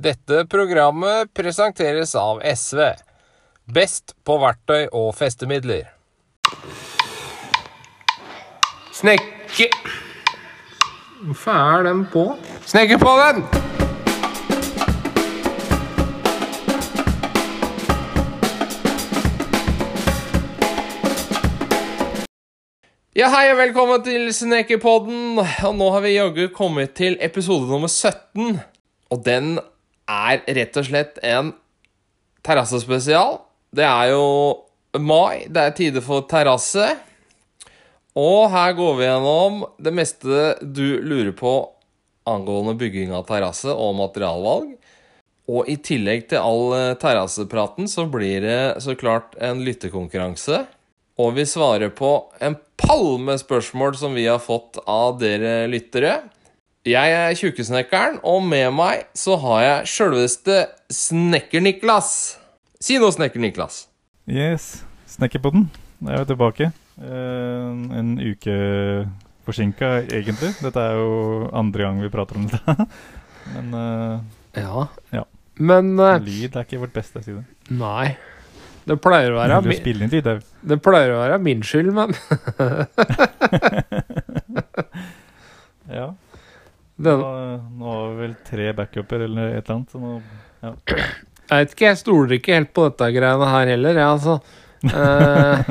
[0.00, 2.78] Dette programmet presenteres av SV.
[3.68, 5.90] Best på verktøy og festemidler.
[8.96, 9.66] Snekke...
[11.20, 12.22] Hvorfor er den på?
[12.64, 13.44] Snekke på den!
[23.20, 25.42] Ja, hei og velkommen til Snekkerpodden.
[25.44, 28.62] Og nå har vi jaggu kommet til episode nummer 17.
[29.10, 29.58] Og den
[30.10, 31.52] er rett og slett en
[32.46, 33.38] terrassespesial.
[33.70, 34.26] Det er jo
[34.98, 36.88] mai, det er tider for terrasse.
[38.18, 41.54] Og her går vi gjennom det meste du lurer på
[42.30, 44.74] angående bygging av terrasse og materialvalg.
[45.50, 50.64] Og i tillegg til all eh, terrassepraten så blir det så klart en lyttekonkurranse.
[51.20, 56.20] Og vi svarer på en palme spørsmål som vi har fått av dere lyttere.
[56.88, 60.62] Jeg er Tjukkesnekkeren, og med meg så har jeg sjølveste
[60.96, 62.08] Snekker-Niklas.
[62.80, 63.82] Si noe, Snekker-Niklas.
[64.30, 64.78] Yes,
[65.12, 65.66] Snekkerpodden.
[66.00, 66.70] Da er jo tilbake.
[67.00, 67.68] Eh,
[68.00, 68.54] en uke
[69.44, 70.54] forsinka, egentlig.
[70.64, 71.10] Dette er jo
[71.60, 72.72] andre gang vi prater om dette.
[73.52, 74.16] Men eh,
[74.64, 74.86] Ja.
[75.12, 75.24] Ja.
[75.60, 77.44] Men eh, lyd er ikke vårt beste side.
[77.76, 78.14] Nei.
[78.88, 80.40] Det pleier å være min, er-
[80.72, 82.10] Det pleier å være min skyld, men
[85.92, 86.08] Ja.
[87.00, 87.16] Nå,
[87.80, 89.92] nå har vi vel tre backuper eller et eller annet.
[89.92, 90.16] Så nå,
[90.64, 90.72] ja.
[91.50, 94.34] Jeg vet ikke, jeg stoler ikke helt på dette greiene her heller, jeg, altså.
[94.86, 95.70] Eh,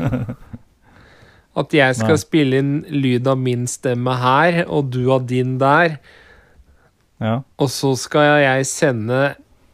[1.60, 2.22] at jeg skal Nei.
[2.22, 5.96] spille inn lyd av min stemme her, og du av din der,
[7.24, 7.40] ja.
[7.60, 9.22] og så skal jeg sende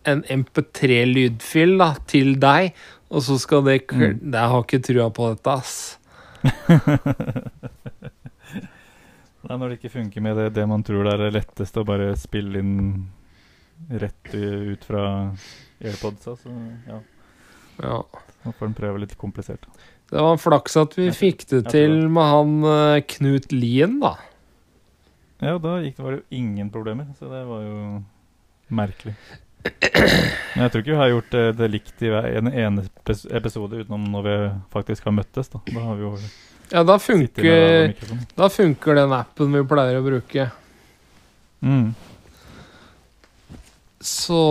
[0.05, 2.75] en MP3-lydfil da, til deg,
[3.09, 4.33] og så skal det Mm.
[4.33, 5.97] Jeg har ikke trua på dette, ass.
[9.45, 11.87] Nei, når det ikke funker med det, det man tror det er det letteste å
[11.87, 12.77] bare spille inn
[13.91, 15.03] rett ut fra
[15.83, 16.53] airpodsa, så
[16.87, 17.01] ja.
[17.83, 17.97] Ja.
[18.45, 19.65] Nå får en prøve litt komplisert.
[20.09, 22.09] Det var en flaks at vi Jeg fikk det til det.
[22.13, 24.13] med han eh, Knut Lien, da.
[25.43, 27.79] Ja, da gikk, var det jo ingen problemer, så det var jo
[28.73, 29.15] merkelig.
[29.65, 32.83] Men jeg tror ikke vi har gjort det, det likt i hver en ene
[33.35, 34.35] episode utenom når vi
[34.77, 35.49] faktisk har møttes.
[35.51, 36.13] Da Da har vi jo
[36.71, 37.93] Ja, da funker,
[38.35, 40.47] da funker den appen vi pleier å bruke.
[41.61, 41.93] Mm.
[44.01, 44.41] Så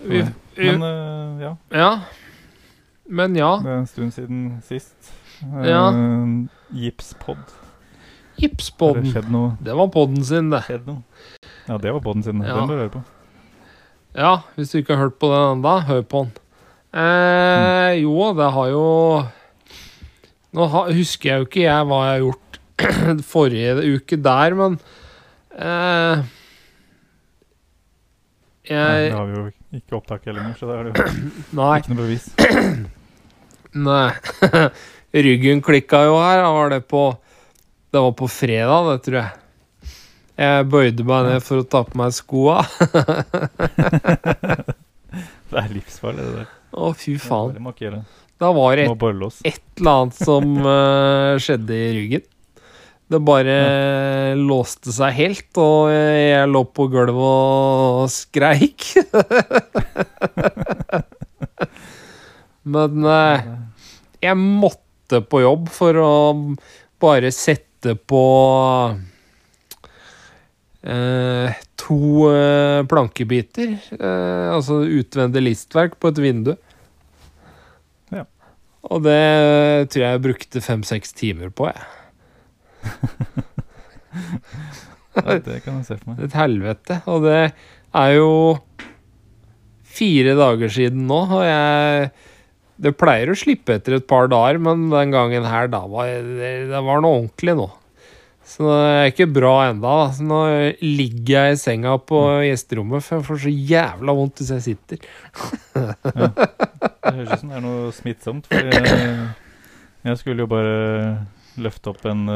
[0.00, 0.22] vi,
[0.56, 1.90] vi, Men uh, ja, Ja.
[3.10, 3.54] Men ja.
[3.64, 5.12] det er en stund siden sist.
[5.42, 7.36] Uh, Gipspod.
[7.36, 7.70] Har det
[8.40, 9.56] Gipspodden.
[9.60, 10.62] Det var podden sin, det.
[11.66, 12.40] Ja, det var podden sin.
[12.44, 12.54] Ja.
[12.56, 13.02] Den bør du høre på.
[14.16, 16.32] Ja, hvis du ikke har hørt på den enda, hør på den.
[16.92, 18.02] Eh, Mm.
[18.02, 18.86] Jo, det har jo
[20.56, 22.58] Nå husker jeg jo ikke jeg hva jeg har gjort
[23.32, 24.78] forrige uke der, men
[25.54, 26.22] eh,
[28.70, 29.44] Nei, Jeg det har vi jo
[29.80, 31.06] ikke opptak heller så det er det jo
[31.60, 31.74] Nei.
[31.78, 32.26] ikke noe bevis.
[33.88, 34.10] Nei.
[35.26, 36.42] Ryggen klikka jo her.
[36.46, 37.04] Var det på
[37.90, 39.32] Det var på fredag, det tror jeg.
[40.40, 42.62] Jeg bøyde meg ned for å ta på meg skoa.
[45.50, 46.50] Det er livsfarlig, det der.
[46.70, 47.58] Å, fy faen.
[48.40, 49.02] Da var det et,
[49.44, 52.24] et eller annet som uh, skjedde i ryggen.
[53.10, 53.56] Det bare
[54.38, 58.86] låste seg helt, og jeg lå på gulvet og skreik.
[62.70, 63.42] Men uh,
[64.22, 66.14] jeg måtte på jobb for å
[67.02, 68.22] bare sette på
[70.82, 73.76] eh, to eh, plankebiter.
[73.98, 76.54] eh, altså utvendig listverk på et vindu.
[78.14, 78.24] Ja.
[78.88, 79.20] Og det
[79.92, 81.82] tror jeg jeg brukte fem-seks timer på, jeg.
[85.20, 86.20] Ja, det kan jeg se for meg.
[86.26, 86.96] Et helvete.
[87.10, 87.40] Og det
[87.98, 88.30] er jo
[89.90, 92.10] fire dager siden nå, og jeg
[92.80, 96.52] Det pleier å slippe etter et par dager, men den gangen her, da var det,
[96.70, 97.66] det var noe ordentlig nå.
[98.50, 99.92] Så det er ikke bra enda.
[100.14, 100.40] Så nå
[100.82, 102.18] ligger jeg i senga på
[102.48, 105.04] gjesterommet, for jeg får så jævla vondt hvis jeg sitter.
[105.74, 108.50] Det høres ut som det er noe smittsomt.
[108.50, 109.28] For jeg,
[110.10, 110.74] jeg skulle jo bare
[111.60, 112.26] løfte opp en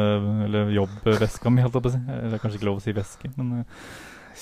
[0.46, 2.02] Eller jobbveska mi, holdt jeg på å si.
[2.20, 3.64] Eller kanskje ikke lov å si veske, men,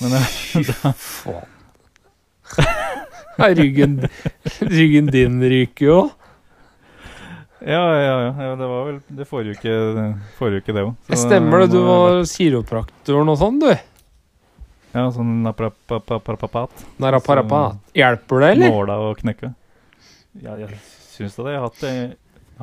[0.02, 0.30] men eh,
[0.68, 1.58] da, Faen.
[3.56, 3.94] Ryggen,
[4.60, 6.00] ryggen din ryker jo.
[7.66, 8.50] Ja, ja, ja.
[8.58, 9.74] Det var vel det forrige uke,
[10.38, 11.16] forrige uke det òg.
[11.18, 13.70] Stemmer det, du var kiropraktoren og sånn, du.
[14.92, 16.84] Ja, sånn naprapapat.
[17.00, 17.78] Naraparapat.
[17.96, 18.74] Hjelper det, eller?
[18.74, 19.54] Nåla og knekka.
[20.42, 20.76] Ja, jeg
[21.12, 21.54] syns da det.
[21.54, 21.94] Jeg har hatt det,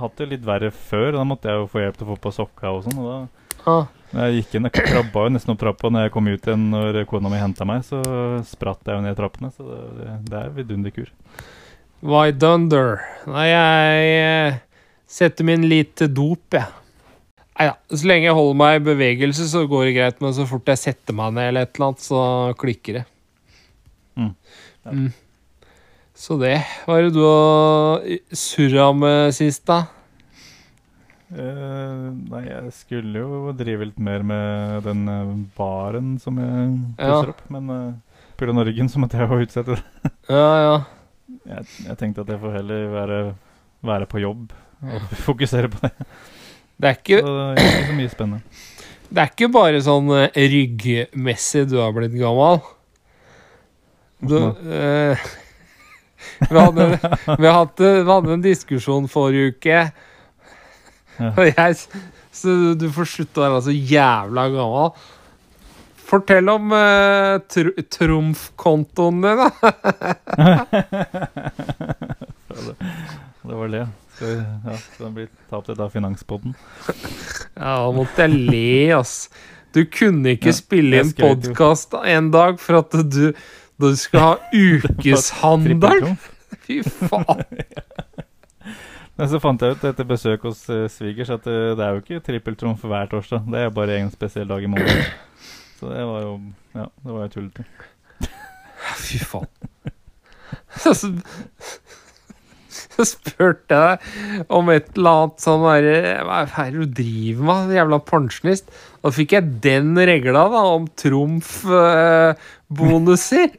[0.04, 1.12] hatt det litt verre før.
[1.18, 3.01] Da måtte jeg jo få hjelp til å få på sokka og sånn.
[3.01, 3.19] Og da,
[3.68, 3.88] Ah.
[4.10, 7.04] Jeg gikk inn, jeg krabba jo nesten opp trappa når jeg kom ut igjen når
[7.10, 7.84] kona mi henta meg.
[7.86, 8.00] Så
[8.48, 11.12] spratt jeg jo ned trappene, så det, det, det er vidunderkur.
[11.12, 11.46] kur.
[12.10, 13.01] Why dunder?
[13.28, 14.60] Nei, jeg eh,
[15.10, 16.68] setter min lit til dop, jeg.
[17.60, 17.76] Nei da.
[17.92, 20.20] Så lenge jeg holder meg i bevegelse, så går det greit.
[20.24, 22.22] Men så fort jeg setter meg ned eller et eller annet, så
[22.60, 23.06] klikker det.
[24.16, 24.30] Mm.
[24.86, 24.94] Ja.
[24.94, 25.10] Mm.
[26.20, 26.58] Så det.
[26.86, 29.82] Hva er det du har surra med sist, da?
[31.30, 37.20] Uh, nei, jeg skulle jo drive litt mer med den eh, baren som jeg Ja.
[37.22, 38.56] opp, men uh, pga.
[38.66, 40.12] ryggen så måtte jeg jo utsette det.
[40.32, 40.74] Ja, ja.
[41.46, 43.20] Jeg, jeg tenkte at jeg får heller være,
[43.86, 44.50] være på jobb
[44.84, 45.92] og fokusere på det.
[46.80, 48.42] Det er Så ikke, det er ikke så mye spennende.
[49.10, 52.62] det er ikke bare sånn eh, ryggmessig du har blitt gammel.
[54.20, 55.16] Du, eh,
[56.52, 56.88] vi, hadde,
[57.40, 59.80] vi, hadde, vi hadde en diskusjon forrige uke.
[61.20, 61.30] Ja.
[61.36, 61.75] Og jeg,
[62.40, 64.92] så du får slutte å være så jævla gammel.
[66.10, 69.50] Fortell om eh, tr trumfkontoen din, da.
[73.44, 73.84] det var det.
[74.19, 76.56] Vi, ja, skal det bli ut av Finanspodden?
[77.60, 79.13] Ja, nå måtte jeg le, ass.
[79.75, 83.33] Du kunne ikke Ja, spille inn podkast en dag for at du,
[83.80, 86.13] du skal ha ukeshandel.
[86.66, 87.44] Fy faen.
[89.19, 92.04] Men så fant jeg ut etter besøk hos uh, svigers at uh, det er jo
[92.04, 93.44] ikke trippeltrumf hver torsdag.
[93.51, 95.04] Det er bare en spesiell dag i måneden.
[95.80, 96.36] Så det var jo
[96.77, 97.68] Ja, det var jo tullete.
[99.04, 99.51] Fy faen.
[103.00, 103.96] Så, spurte jeg deg
[104.60, 108.66] om et eller annet sånn derre Hva er det du driver med, jævla pensjonist?
[109.00, 113.48] Da fikk jeg den regla, da, om trumfbonuser.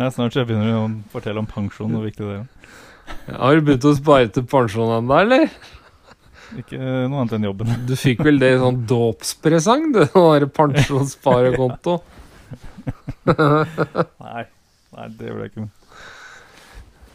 [0.00, 2.46] Ja, snart så begynner du å fortelle om pensjon og hvor viktig det er.
[3.36, 5.44] Har du begynt å spare til pensjon ennå, eller?
[6.56, 7.68] Ikke uh, noe annet enn jobben.
[7.90, 10.00] Du fikk vel det i sånn dåpspresang, du?
[10.14, 11.98] Der pensjonssparekonto.
[13.28, 14.44] Nei,
[14.96, 15.68] nei det ble ikke.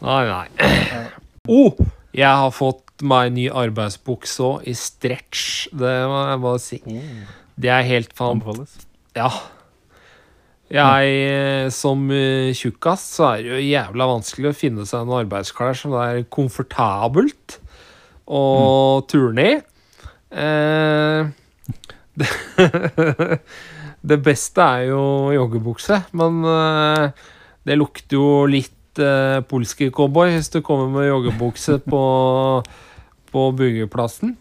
[0.04, 1.06] Nei, nei.
[1.48, 1.78] Oh,
[2.16, 5.68] jeg har fått meg ny arbeidsbukse òg, i stretch.
[5.76, 6.80] Det må jeg bare si.
[7.56, 8.42] Det er helt fan...
[9.16, 9.30] Ja.
[10.66, 15.22] Jeg, eh, som eh, tjukkas, så er det jo jævla vanskelig å finne seg noen
[15.22, 17.60] arbeidsklær som det er komfortabelt
[18.26, 18.42] å
[19.08, 19.60] turne i.
[20.36, 21.30] Eh,
[22.18, 22.32] det,
[24.10, 25.04] det beste er jo
[25.36, 27.28] joggebukse, men eh,
[27.66, 32.04] det lukter jo litt eh, polske cowboy hvis du kommer med joggebukse på,
[33.32, 34.36] på byggeplassen.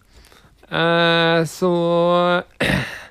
[0.65, 1.71] Uh, så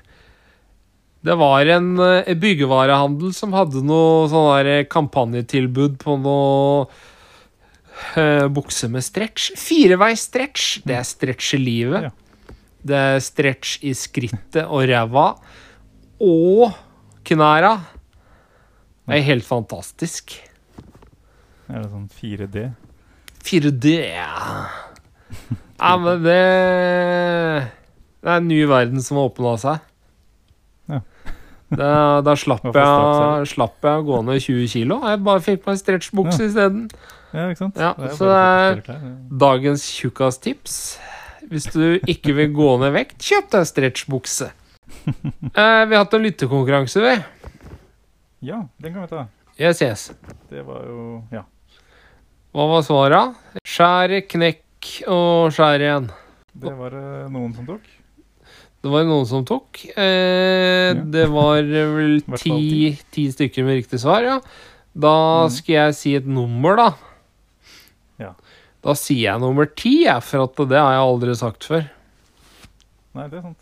[1.25, 6.87] det var en eh, byggevarehandel som hadde noe sånn der kampanjetilbud på noe
[8.51, 9.53] bukse med stretch.
[9.55, 10.81] Fireveis stretch.
[10.83, 12.09] Det er stretch i livet.
[12.09, 12.55] Ja.
[12.85, 15.29] Det er stretch i skrittet og ræva.
[16.21, 16.75] Og
[17.25, 17.71] knæra.
[19.05, 20.35] Det er helt fantastisk.
[21.69, 22.65] Er det sånn 4D?
[23.45, 24.67] 4D, ja.
[25.79, 26.39] Ja, men det
[28.21, 29.79] Det er en ny verden som har åpna seg.
[30.89, 31.01] Ja.
[31.75, 34.99] Da, da slapp, jeg, slapp jeg å gå ned 20 kilo.
[35.09, 36.49] Jeg bare fikk meg stretchbukse Ja.
[36.51, 36.83] isteden.
[37.33, 37.79] Ja, ikke sant?
[37.81, 39.09] Ja, Det så det er- klær, ja.
[39.41, 40.75] Dagens tjukkastips.
[41.49, 44.51] Hvis du ikke vil gå ned vekt, kjøp deg stretchbukse.
[45.57, 47.15] Eh, vi har hatt en lyttekonkurranse, vi.
[48.45, 49.25] Ja, den kan vi ta.
[49.57, 50.11] Yes, yes.
[50.49, 51.43] Det var jo Ja.
[52.55, 53.21] Hva var svara?
[53.67, 56.05] Skjære, knekk og skjære igjen.
[56.55, 57.89] Det var det noen som tok.
[58.85, 59.81] Det var noen som tok.
[59.97, 60.93] Eh, Ja.
[60.93, 64.37] Det var vel ti, ti stykker med riktig svar, ja.
[64.95, 65.11] Da
[65.45, 65.51] Mm.
[65.51, 66.89] skal jeg si et nummer, da.
[68.21, 68.31] Ja.
[68.85, 71.89] Da sier jeg nummer ti, jeg, for at det har jeg aldri sagt før.
[73.15, 73.57] Nei, det er sant.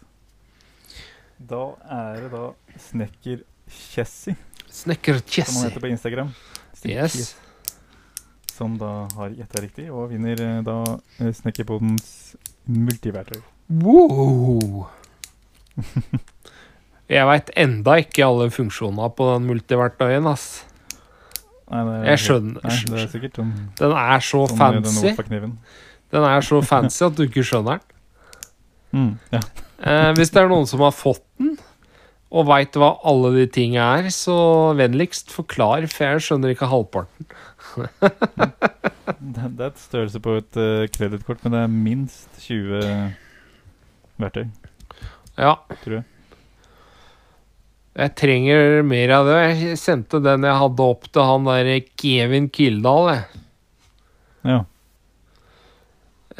[1.40, 2.44] Da er det da
[2.78, 4.36] Snekker Kjessi,
[4.70, 6.30] Snekker som han heter på Instagram.
[6.78, 7.36] Snekker Yes.
[8.54, 10.78] Som da har gjetta riktig, og vinner eh, da
[11.18, 12.36] Snekkerbodens Snekkerpodens
[12.70, 13.42] multiverktøy.
[13.82, 14.86] Wow.
[17.14, 20.46] Jeg veit enda ikke alle funksjonene på den multiverktøyen, ass.
[21.72, 22.62] Nei, det er Jeg skjønner.
[22.62, 25.14] Nei, det er sikkert sånn, Den er så sånn fancy.
[25.32, 25.58] den.
[26.14, 27.90] Den er så fancy at du ikke skjønner den.
[28.94, 29.40] Mm, ja.
[29.90, 31.53] Eh, hvis det er noen som har fått den,
[32.34, 34.36] og veit hva alle de tinga er, så
[34.80, 37.28] vennligst forklar, for jeg skjønner ikke halvparten.
[37.78, 42.82] Det, det er størrelse på et uh, kredittkort, men det er minst 20
[44.24, 44.48] verktøy,
[45.38, 45.54] Ja.
[45.84, 46.06] tror jeg.
[47.94, 49.38] Jeg trenger mer av det.
[49.62, 51.70] Jeg sendte den jeg hadde opp til han der
[52.02, 53.24] Kevin Kildahl, jeg.
[54.50, 54.60] Ja.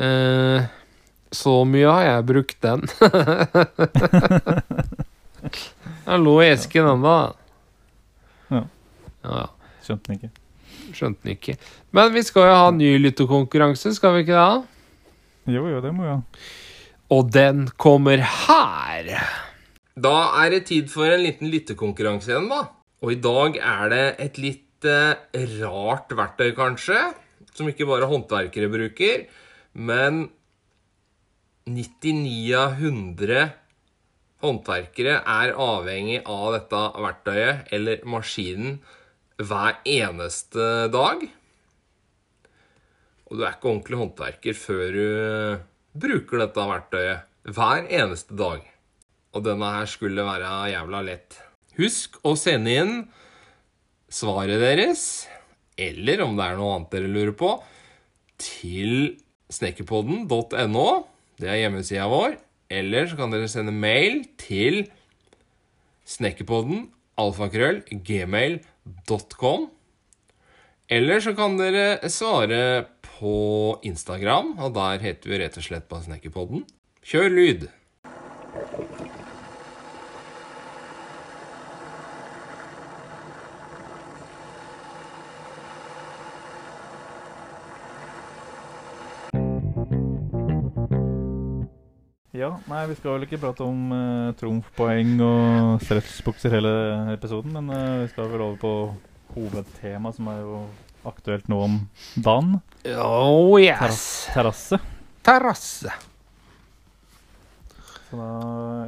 [0.02, 0.60] Eh,
[1.34, 2.82] Så mye har jeg brukt den.
[6.04, 7.18] Den lå i esken ennå.
[8.52, 8.64] Ja.
[9.24, 9.46] ja.
[9.84, 10.32] Skjønte den ikke.
[10.94, 11.56] Skjønte den ikke.
[11.96, 14.68] Men vi skal jo ha ny lyttekonkurranse, skal vi ikke det?
[15.54, 16.20] Jo, jo, det må vi ha.
[17.14, 19.10] Og den kommer her.
[19.94, 22.66] Da er det tid for en liten lyttekonkurranse igjen, da.
[23.04, 27.00] Og i dag er det et litt eh, rart verktøy, kanskje.
[27.54, 29.28] Som ikke bare håndverkere bruker.
[29.74, 30.26] Men
[31.70, 33.52] 99 av 100
[34.44, 38.78] håndverkere er avhengig av dette verktøyet eller maskinen
[39.40, 41.24] hver eneste dag.
[43.30, 45.08] Og du er ikke ordentlig håndverker før du
[46.04, 48.62] bruker dette verktøyet hver eneste dag.
[49.34, 51.40] Og denne her skulle være jævla lett.
[51.80, 52.96] Husk å sende inn
[54.14, 55.26] svaret deres,
[55.74, 57.56] eller om det er noe annet dere lurer på,
[58.38, 59.16] til
[59.54, 60.88] snekkerpodden.no.
[61.42, 62.38] Det er hjemmesida vår.
[62.72, 64.86] Eller så kan dere sende mail til
[66.08, 66.88] snekkerpodden
[67.20, 69.70] alfakrøll gmail.com.
[70.94, 73.38] Eller så kan dere svare på
[73.88, 76.66] Instagram, og der heter vi rett og slett bare Snekkerpodden.
[77.08, 77.70] Kjør lyd!
[92.70, 96.72] Nei, vi skal vel ikke prate om uh, trumfpoeng og stretchbukser hele
[97.14, 98.74] episoden, men uh, vi skal vel over på
[99.34, 100.62] hovedtema, som er jo
[101.10, 101.78] aktuelt nå om
[102.16, 102.58] dagen.
[102.96, 104.80] Oh Terras terrasse.
[105.24, 105.94] Terrasse.
[108.10, 108.30] Så da,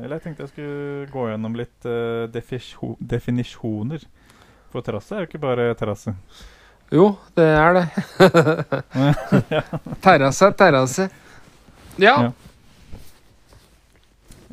[0.03, 2.25] eller jeg tenkte jeg skulle gå gjennom litt uh,
[3.15, 4.03] definisjoner.
[4.74, 6.15] For terrasse er jo ikke bare terrasse.
[6.93, 7.86] Jo, det er det.
[10.05, 11.07] terrasse er terrasse.
[11.98, 12.17] Ja.
[12.27, 12.34] Ja.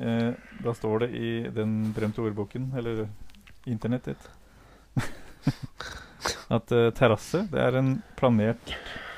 [0.02, 0.32] Eh,
[0.64, 3.04] da står det i den berømte ordboken, eller
[3.70, 4.18] internettet,
[6.52, 8.72] at eh, terrasse det er en planert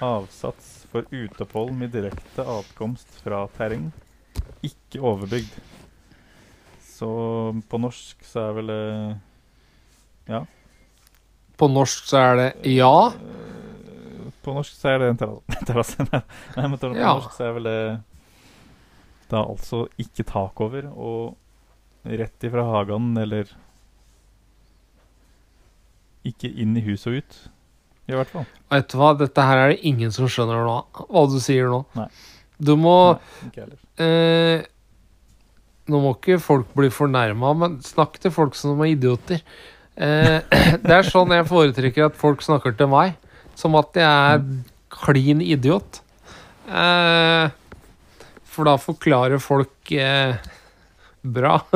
[0.04, 3.88] avsats for uteopphold med direkte atkomst fra terreng,
[4.64, 5.56] ikke overbygd.
[6.94, 7.08] Så
[7.70, 9.14] på norsk så er vel eh,
[10.30, 10.44] Ja.
[11.58, 12.92] På norsk så er det ja.
[13.14, 16.06] Eh, På norsk så er det en terra- terrasse.
[16.12, 17.78] Nei, men på norsk så er vel det
[19.34, 21.34] da altså ikke tak over og
[22.04, 23.50] rett ifra hagen eller
[26.24, 27.40] ikke inn i huset og ut,
[28.08, 28.46] i hvert fall.
[28.72, 31.82] Vet du hva, dette her er det ingen som skjønner nå, hva du sier nå.
[31.96, 32.08] Nei.
[32.64, 33.64] Du må Nei, ikke
[34.04, 34.66] eh,
[35.90, 39.42] Nå må ikke folk bli fornærma, men snakk til folk som er idioter.
[40.00, 40.38] Eh,
[40.84, 43.18] det er sånn jeg foretrekker at folk snakker til meg.
[43.58, 44.46] Som at jeg er
[44.94, 46.00] klin idiot.
[46.64, 47.52] Eh,
[48.54, 50.36] for da forklarer folk eh,
[51.24, 51.58] bra.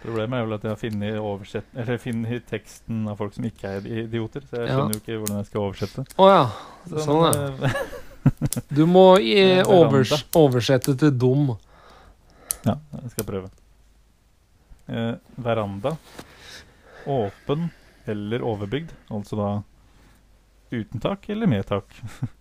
[0.00, 4.62] Problemet er vel at jeg har funnet, teksten av folk som ikke er idioter, så
[4.62, 6.04] jeg skjønner jo ikke hvordan jeg skal oversette.
[6.16, 6.44] Å ja.
[6.88, 7.72] Så, Sånn, ja.
[8.76, 11.52] Du må Eh, overs oversette til dum.
[12.66, 13.48] Ja, jeg skal prøve.
[14.88, 15.94] Eh, veranda.
[17.08, 17.68] Åpen
[18.10, 19.50] eller overbygd, altså da
[20.72, 21.84] uten tak eller med tak.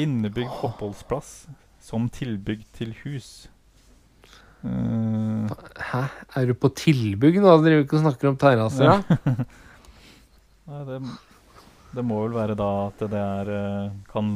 [0.00, 1.32] Innebygd oppholdsplass
[1.84, 3.48] som tilbygg til hus.
[4.64, 5.50] Uh,
[5.90, 6.02] Hæ?
[6.40, 7.50] Er du på tilbygg nå?
[7.60, 9.34] Driver du ikke og snakker om terrasser, da?
[10.70, 11.00] nei, det,
[11.98, 14.30] det må vel være da at det er eh, kan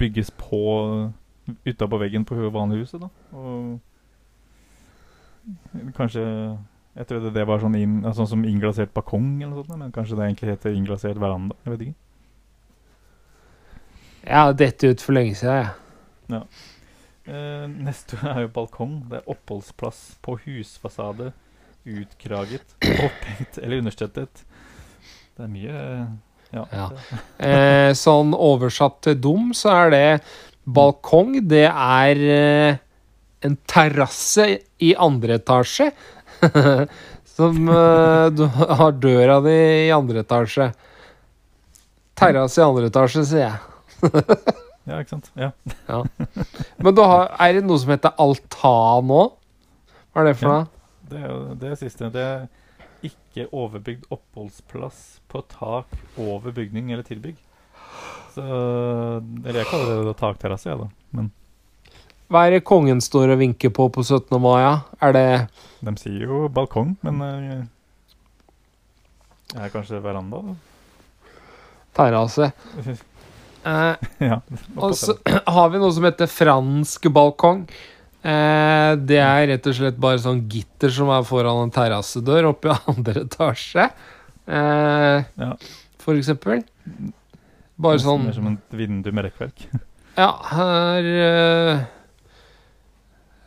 [0.00, 0.60] bygges på
[1.66, 3.08] utapå veggen på hu- vanlighuset, da.
[3.34, 3.80] Og
[5.96, 6.22] kanskje
[6.96, 10.16] Jeg trodde det var sånn, inn, sånn som innglasert balkong, eller noe sånt, men kanskje
[10.18, 11.54] det egentlig heter innglasert veranda.
[11.64, 11.98] Jeg vet ikke.
[14.24, 15.70] Jeg har dette ut for lenge siden,
[16.30, 16.42] jeg.
[17.30, 18.96] Eh, neste er jo balkong.
[19.10, 21.30] Det er oppholdsplass på husfasade.
[21.88, 22.74] Utkraget,
[23.06, 24.42] opphengt eller understøttet.
[25.36, 26.10] Det er mye eh,
[26.50, 26.66] Ja.
[26.74, 26.86] Ja.
[27.38, 30.06] Eh, sånn oversatt til dum, så er det
[30.66, 31.38] balkong.
[31.48, 32.80] Det er eh,
[33.46, 34.48] en terrasse
[34.82, 35.88] i andre etasje.
[37.36, 40.68] Som eh, du har døra di i andre etasje.
[42.20, 43.69] Terrasse i andre etasje, sier jeg.
[44.88, 45.30] ja, ikke sant?
[45.38, 45.50] Ja.
[46.80, 49.36] Men du har, er det noe som heter altan òg?
[50.10, 50.60] Hva er det for Ja.
[51.10, 52.06] Det er jo det siste.
[52.14, 52.46] Det er
[53.06, 55.90] ikke overbygd oppholdsplass på tak
[56.20, 57.36] over bygning eller tilbygg.
[58.30, 58.44] Så
[59.42, 60.86] Eller jeg kaller det takterrasse, jeg, da.
[61.18, 61.32] Men
[62.30, 64.38] Hva er det kongen står og vinker på på 17.
[64.38, 64.62] mai?
[65.02, 65.26] Er det
[65.82, 67.18] de sier jo balkong, men
[69.50, 70.54] Det er kanskje veranda, da?
[71.96, 72.52] terrasse?
[73.60, 74.38] Eh, ja.
[74.80, 75.14] og så
[75.56, 77.66] har vi noe som heter fransk balkong.
[78.20, 82.72] Eh, det er rett og slett bare sånn gitter som er foran en terrassedør oppe
[82.72, 83.88] i andre etasje.
[84.50, 85.52] Eh, Ja.
[86.00, 86.62] For eksempel.
[87.80, 89.66] Bare sånn Mer som et vindu med rekkverk.
[90.20, 91.82] Ja, her eh,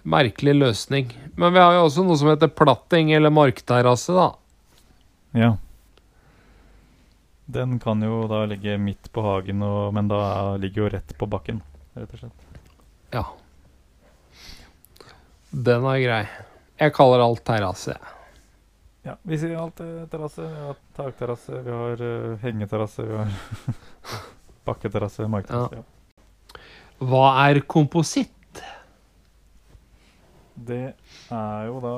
[0.10, 1.10] Merkelig løsning.
[1.40, 4.30] Men vi har jo også noe som heter platting eller markterrasse, da.
[5.38, 5.52] Ja.
[7.46, 10.20] Den kan jo da ligge midt på hagen, og, men da
[10.54, 11.62] er- ligger jo rett på bakken,
[11.96, 12.46] rett og slett.
[13.14, 13.24] Ja.
[15.54, 16.22] Den er grei.
[16.80, 17.96] Jeg kaller alt terrasse.
[19.04, 20.46] Ja, vi sier alt er terrasse.
[20.48, 23.34] Vi har takterrasse, vi har uh, hengeterrasse, vi har
[24.70, 25.82] bakketerrasse, markterrasse.
[25.84, 26.62] Ja.
[27.04, 28.32] Hva er kompositt?
[30.56, 30.94] Det
[31.34, 31.94] er jo da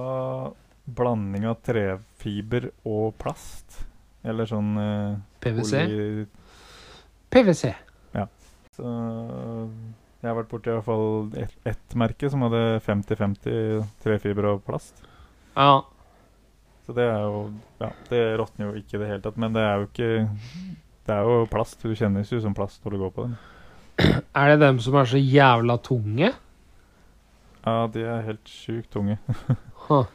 [0.98, 3.84] blanding av trefiber og plast.
[4.25, 5.82] Eller sånn uh, PwC?
[5.86, 6.25] poly...
[7.36, 7.74] PwC.
[8.75, 8.84] Så
[10.20, 11.06] jeg har vært borti i hvert fall
[11.40, 15.04] ett et merke som hadde 50-50 trefiber og plast.
[15.56, 15.84] Ja.
[16.86, 17.46] Så det er jo
[17.82, 20.10] Ja, det råtner jo ikke i det hele tatt, men det er jo ikke
[21.08, 21.82] Det er jo plast.
[21.86, 23.38] Du kjennes jo som plast når du går på den.
[24.42, 26.34] Er det dem som er så jævla tunge?
[27.66, 29.20] Ja, de er helt sjukt tunge.
[29.86, 30.08] Huh.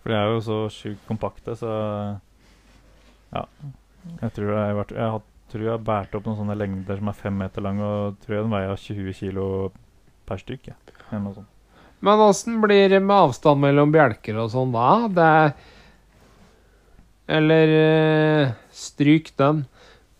[0.00, 1.68] For de er jo så sjukt kompakte, så
[3.28, 3.42] Ja.
[4.18, 7.00] Jeg tror jeg har, vært, jeg har, tror jeg har båret opp noen sånne lengder
[7.00, 9.46] som er fem meter lang, og tror jeg den veier 20 kilo
[10.28, 10.70] per stykk.
[12.04, 14.88] Men åssen blir det med avstand mellom bjelker og sånn da?
[15.10, 15.52] Det er
[17.38, 19.66] Eller eh, stryk den.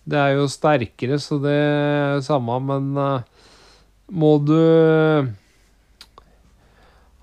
[0.08, 3.22] Det er jo sterkere, så det er samme, men eh,
[4.08, 4.58] må du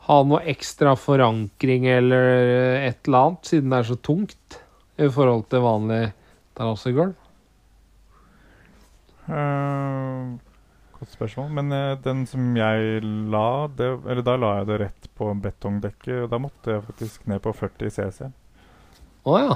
[0.06, 2.28] ha noe ekstra forankring eller
[2.86, 4.60] et eller annet, siden det er så tungt
[5.02, 6.04] i forhold til vanlig
[6.58, 7.14] terrassegulv?
[9.26, 10.36] Uh,
[11.00, 11.52] godt spørsmål.
[11.58, 13.02] Men uh, den som jeg
[13.34, 17.26] la det, Eller da la jeg det rett på betongdekket, og da måtte jeg faktisk
[17.32, 18.30] ned på 40 CC.
[19.26, 19.56] Å ja.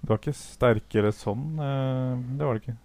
[0.00, 1.48] Det var ikke sterkere sånn.
[1.58, 2.78] Uh, det var det ikke.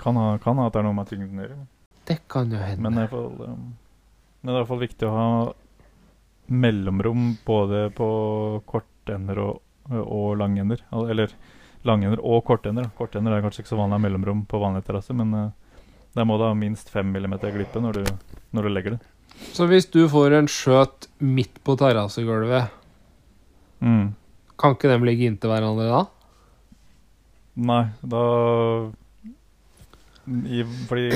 [0.00, 1.66] Kan ha, kan ha at det er noe med tyngden å gjøre.
[2.06, 2.82] Det kan jo hende.
[2.84, 3.68] Men det er i fall, um,
[4.40, 5.28] men det er i hvert fall viktig å ha
[6.46, 8.08] mellomrom både på
[8.70, 10.84] kortender og, og langender.
[10.94, 11.32] Eller
[11.86, 12.88] langender og kortender.
[12.98, 15.50] Kortender er kanskje ikke så vanlig av mellomrom på vanlig terrasse, men uh,
[16.16, 18.10] der må du ha minst 5 mm glippe når du,
[18.56, 19.00] når du legger det.
[19.52, 22.72] Så hvis du får en skjøt midt på terrassegulvet,
[23.80, 24.14] Mm.
[24.56, 25.98] kan ikke dem ligge inntil hverandre da?
[27.56, 28.22] Nei, da
[30.26, 31.10] i, Fordi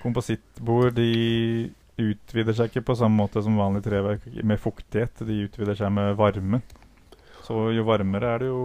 [0.00, 5.22] komposittbord de utvider seg ikke på samme måte som vanlig treverk med fuktighet.
[5.28, 6.62] De utvider seg med varme.
[7.44, 8.64] Så jo varmere er det jo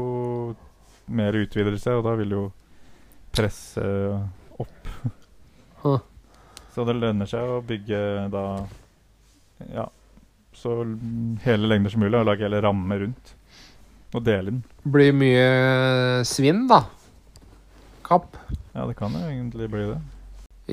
[1.10, 2.44] mer utvidelse, og da vil jo
[3.36, 3.84] presse
[4.60, 4.88] opp.
[5.84, 6.00] Huh.
[6.76, 8.00] Så det lønner seg å bygge
[8.34, 8.44] da
[9.74, 9.86] Ja,
[10.56, 10.78] så
[11.44, 13.34] hele lengder som mulig, og lage hele ramme rundt.
[14.16, 14.62] Og dele den.
[14.90, 16.82] Blir mye svinn, da.
[18.08, 18.38] Kapp.
[18.74, 20.00] Ja, det kan jo egentlig bli det.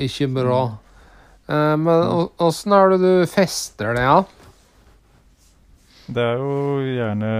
[0.06, 0.60] Ikke bra.
[1.48, 4.22] Eh, men å- åssen er det du fester det, ja?
[6.06, 7.30] Det er jo gjerne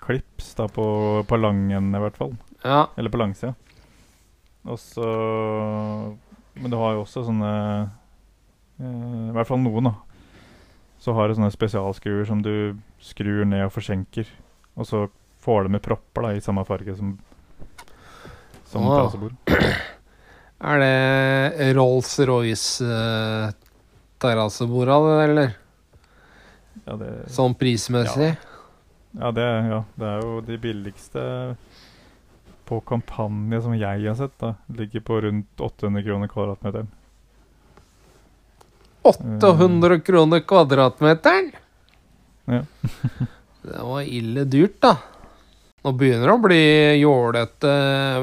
[0.00, 0.86] klips da på,
[1.28, 2.32] på langen, i hvert fall.
[2.64, 2.86] Ja.
[2.96, 3.52] Eller på langsida.
[4.64, 5.04] Og så
[6.56, 7.50] Men du har jo også sånne
[8.80, 9.94] eh, I hvert fall noen, da.
[11.04, 14.30] Så har du sånne spesialskruer som du skrur ned og forsenker.
[14.80, 15.02] Og så
[15.44, 17.18] får du med propper da i samme farge som
[18.70, 19.36] Som terrassebord.
[20.64, 23.52] Er det Rolls-Royce eh,
[24.24, 25.52] eller?
[26.84, 28.34] Ja, det, Sånn prismessig?
[29.16, 31.22] ja, det, ja, det er jo de billigste
[32.68, 34.34] på kampanje som jeg har sett.
[34.40, 36.88] da Ligger på rundt 800 kroner kvadratmeteren.
[39.02, 41.50] 800 kroner kvadratmeteren?
[42.48, 42.62] Ja.
[43.64, 44.94] det var ille dyrt, da.
[45.84, 46.62] Nå begynner det å bli
[47.02, 47.72] jålete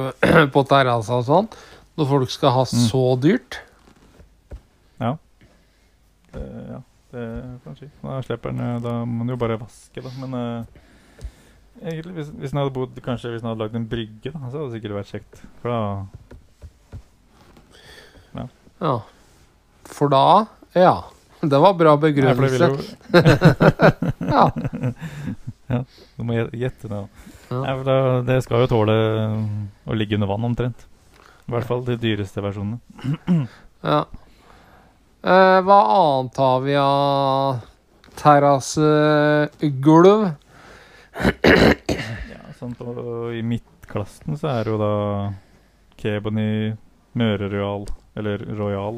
[0.53, 1.51] på terrassa og sånn.
[1.99, 2.85] Når folk skal ha Mm.
[2.89, 3.59] så dyrt.
[6.31, 6.39] Det,
[6.71, 6.77] ja,
[7.11, 7.25] det
[7.63, 7.89] kan skje.
[8.01, 10.11] Da slipper den, eh, da må den jo bare vaske, da.
[10.21, 10.63] Men uh,
[11.81, 14.55] egentlig, hvis, hvis den hadde bodd Kanskje hvis den hadde lagd en brygge, da, så
[14.57, 15.33] hadde det sikkert vært kjekt.
[15.63, 15.79] For da
[18.81, 18.95] Ja.
[19.91, 20.25] For da
[20.77, 20.95] Ja.
[21.41, 22.95] Det var bra Ja, begrunnelse.
[23.11, 24.93] ville
[25.71, 25.83] Ja.
[26.17, 27.01] Du må gjette det.
[27.49, 27.59] Ja.
[27.63, 27.95] Nei, for da,
[28.27, 28.95] det skal jo tåle
[29.87, 30.85] å ligge under vann, omtrent.
[31.47, 32.79] I hvert fall de dyreste versjonene.
[33.91, 34.03] ja.
[35.21, 37.59] Eh, hva annet har vi av
[38.17, 40.23] terrassegulv?
[42.31, 42.85] Ja, sånn på,
[43.37, 44.93] I midtklassen så er det jo da
[46.01, 46.73] Kebony
[47.19, 47.83] Møre Royal,
[48.17, 48.95] eller Royal.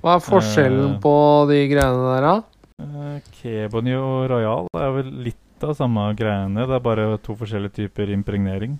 [0.00, 1.00] Hva er forskjellen Eh.
[1.04, 1.14] på
[1.50, 2.34] de greiene der, da?
[2.80, 6.64] Eh, Kebony og Royal er vel litt av samme greiene.
[6.66, 8.78] Det er bare to forskjellige typer impregnering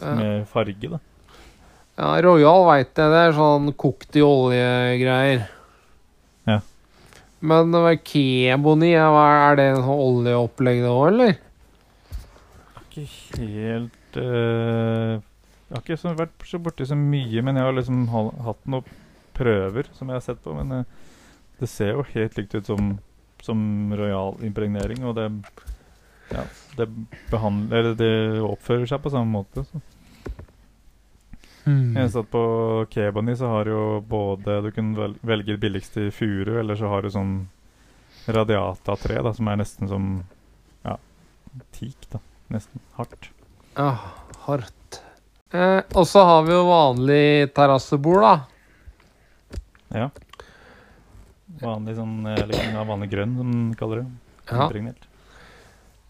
[0.00, 0.98] Eh, med farge, da.
[1.98, 5.48] Ja, Royal veit jeg, det er sånn kokt i olje-greier.
[7.40, 7.70] Men
[9.14, 11.36] hva- er det en sånn oljeopplegg nå, eller?
[12.88, 13.04] Ikke
[13.38, 15.20] helt uh,
[15.68, 18.96] Jeg har ikke vært så borti så mye, men jeg har liksom hatt noen
[19.38, 20.56] prøver som jeg har sett på.
[20.56, 20.84] Men uh,
[21.60, 22.96] det ser jo helt likt ut som,
[23.44, 23.60] som
[23.94, 25.28] royal impregnering, og det
[26.28, 26.42] ja,
[26.76, 26.88] det
[27.30, 28.12] behandler det
[28.44, 29.64] oppfører seg på samme måte.
[29.64, 29.80] Så.
[31.68, 31.96] Hmm.
[31.96, 32.42] Eneste satt på
[32.88, 36.88] Kebani så har du jo både Du kan velge det billigste i furu, eller så
[36.88, 37.34] har du sånn
[38.28, 40.06] radiata-tre, da, som er nesten som
[40.84, 40.94] ja,
[41.76, 42.20] teak, da.
[42.52, 43.28] Nesten hardt.
[43.76, 43.90] Ja,
[44.46, 45.00] hardt.
[45.52, 49.60] Eh, og så har vi jo vanlig terrassebord, da.
[50.00, 50.08] Ja.
[51.60, 54.08] Vanlig sånn eh, liksom, vanlig grønn, som de kaller det.
[54.48, 54.68] Ja.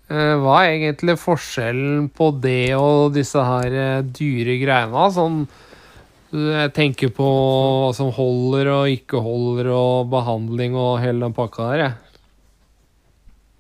[0.09, 5.03] Eh, hva er egentlig forskjellen på det og disse her eh, dyre greiene?
[5.13, 11.27] Sånn eh, Jeg tenker på hva som holder og ikke holder, og behandling og hele
[11.27, 11.97] den pakka der, jeg.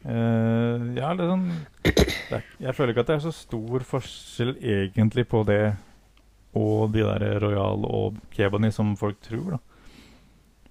[0.08, 1.48] Uh, ja, er sånn
[2.62, 5.74] Jeg føler ikke at det er så stor forskjell egentlig på det
[6.56, 9.60] og de der Royal og Kebani som folk tror, da.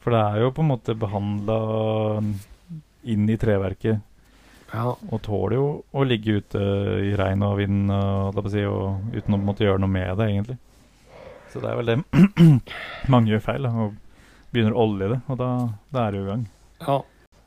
[0.02, 1.60] For det er jo på en måte behandla
[3.06, 4.02] inn i treverket
[4.74, 4.94] Ja.
[4.98, 6.62] og tåler jo å ligge ute
[7.08, 10.58] i regn og vind og, si, og uten å måtte gjøre noe med det, egentlig.
[11.54, 12.24] Så det er vel det
[13.14, 13.94] mange gjør feil, da, og
[14.52, 15.52] begynner å olje det, og da,
[15.94, 16.50] da er det jo i gang.
[16.88, 16.98] ja.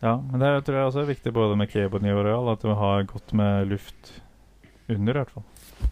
[0.00, 2.70] Ja, men det tror jeg også er viktig både med Kebony og Royal, at du
[2.72, 4.14] har godt med luft
[4.88, 5.90] under, i hvert fall.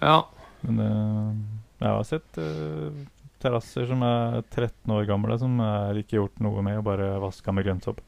[0.00, 0.16] ja.
[0.64, 1.34] Men uh,
[1.82, 3.04] jeg har sett uh,
[3.44, 7.52] terrasser som er 13 år gamle, som er ikke gjort noe med, og bare vaska
[7.52, 8.00] med grønnsopp.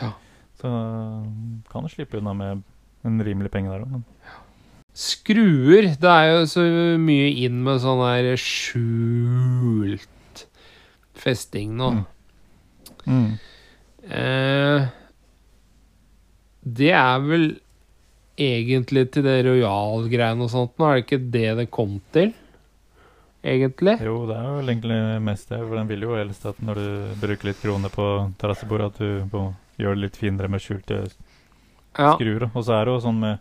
[0.00, 0.14] Ja.
[0.60, 1.24] Så uh,
[1.72, 2.62] kan du slippe unna med
[3.08, 4.04] en rimelig penge der òg, men
[5.00, 5.86] Skruer.
[6.02, 6.62] Det er jo så
[7.00, 10.08] mye inn med sånn her skjult
[11.20, 11.90] festing nå.
[11.94, 12.04] Mm.
[13.06, 13.30] Mm.
[14.10, 14.88] Eh,
[16.60, 17.46] det er vel
[18.40, 22.32] egentlig til det Royal-greiene og sånt nå, er det ikke det det kom til?
[23.40, 23.96] Egentlig?
[24.04, 26.88] Jo, det er vel egentlig mest det, for den vil jo helst at når du
[27.22, 28.06] bruker litt kroner på
[28.40, 29.46] terrassebordet, at du på,
[29.80, 31.02] gjør det litt finere med skjulte
[31.98, 32.14] Ja.
[32.14, 32.50] skruer.
[32.54, 33.38] Og så er det jo sånn med,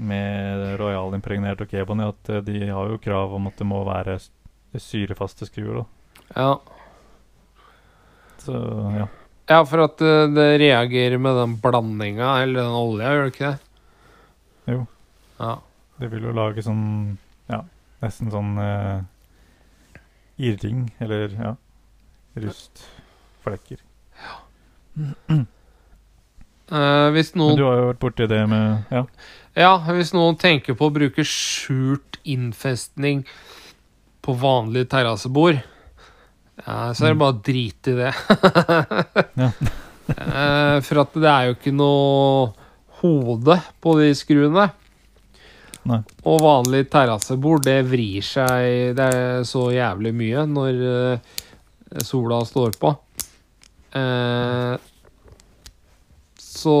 [0.00, 3.82] med Royal impregnert og Kebony at eh, de har jo krav om at det må
[3.84, 4.18] være
[4.80, 5.82] syrefaste skruer.
[5.82, 5.86] da.
[6.36, 6.58] ja.
[8.40, 8.56] Så
[8.96, 9.06] ja.
[9.50, 13.50] Ja, for at eh, det reagerer med den blandinga, eller den olja, gjør det ikke
[13.50, 13.58] det?
[14.70, 14.86] Jo.
[15.40, 15.54] Ja.
[16.00, 17.18] Det vil jo lage sånn
[17.50, 17.64] Ja,
[18.00, 19.02] nesten sånn uh,
[20.40, 21.56] irring, eller ja
[22.40, 23.80] Rustflekker.
[26.70, 29.04] Eh, hvis noen du har jo vært borti det med Ja.
[29.58, 33.24] Ja, hvis noen tenker på å bruke skjult innfestning
[34.22, 35.58] på vanlig terrassebord,
[36.60, 37.22] ja, så er det Mm.
[37.24, 38.12] bare å drite i det.
[39.40, 39.50] Ja.
[40.10, 42.52] Eh, For at det er jo ikke noe
[43.00, 44.70] hode på de skruene.
[45.86, 46.00] Nei.
[46.28, 51.18] Og vanlig terrassebord, det vrir seg Det er så jævlig mye når uh,
[52.04, 52.90] sola står på.
[53.96, 54.74] Eh,
[56.50, 56.76] så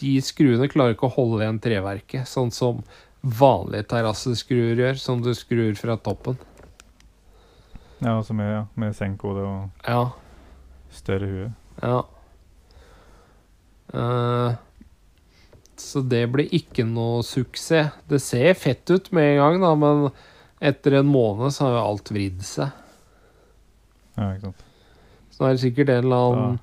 [0.00, 2.80] de skruene klarer ikke å holde igjen treverket, sånn som
[3.24, 6.36] vanlige terrasseskruer gjør, som du skrur fra toppen.
[8.00, 10.10] ja altså med, ja, med senkode og Ja,
[10.92, 11.52] større hue.
[11.82, 12.02] ja.
[13.94, 14.56] Uh,
[15.78, 17.92] så det blir ikke noe suksess.
[18.10, 20.04] Det ser fett ut med en gang, da, men
[20.64, 22.70] etter en måned så har jo alt vridd seg.
[24.16, 24.64] Ja, ikke sant.
[25.34, 26.58] Så da er det sikkert en eller annen,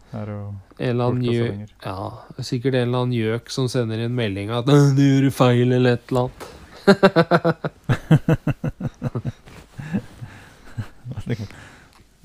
[0.82, 1.60] Er en eller annen gjøk.
[1.86, 2.08] Ja,
[2.42, 5.76] er sikkert en eller annen gjøk som sender inn melding at «Øh, 'du gjorde feil',
[5.78, 6.42] eller et eller annet.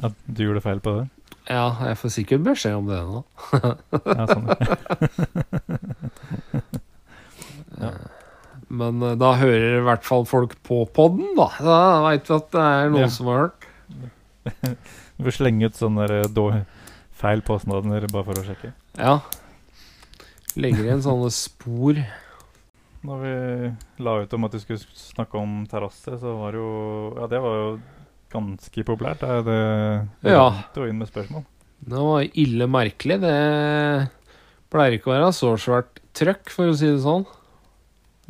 [0.03, 1.07] At du gjorde feil på det?
[1.47, 3.19] Ja, jeg får sikkert beskjed om det nå.
[3.55, 4.47] Ja, sånn.
[7.81, 7.91] Ja.
[8.77, 11.47] Men eh, da hører i hvert fall folk på podden, da.
[11.63, 13.11] Da veit vi at det er noen Ja.
[13.15, 13.61] som har hørt.
[15.17, 16.51] Du får slenge ut sånne der, då-
[17.17, 18.73] feil påstander bare for å sjekke.
[19.01, 19.19] Ja.
[20.57, 21.99] Legger igjen sånne spor.
[23.07, 23.35] Når vi
[24.03, 26.71] la ut om at vi skulle snakke om terrasse, så var det jo
[27.21, 27.69] Ja, det var jo
[28.33, 29.21] ganske populært.
[29.23, 29.41] Da.
[29.47, 29.59] Det,
[30.25, 30.47] det Ja.
[30.75, 31.45] jo inn med spørsmål.
[31.87, 33.21] Det var ille merkelig.
[33.21, 34.11] Det
[34.73, 37.27] pleier ikke å være så svært trøkk, for å si det sånn.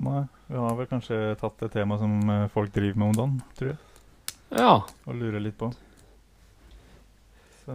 [0.02, 3.42] Nei, vi har vel kanskje tatt et tema som eh, folk driver med om dagen,
[3.56, 3.78] tror jeg.
[4.58, 4.74] Ja.
[5.06, 5.70] Og lurer litt på.
[7.64, 7.72] Så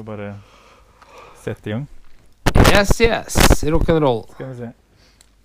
[0.00, 0.34] kan du bare
[1.36, 1.86] sette i gang.
[2.72, 3.64] Yes, yes.
[3.64, 4.24] Rock'n'roll.
[4.32, 4.72] Skal vi se.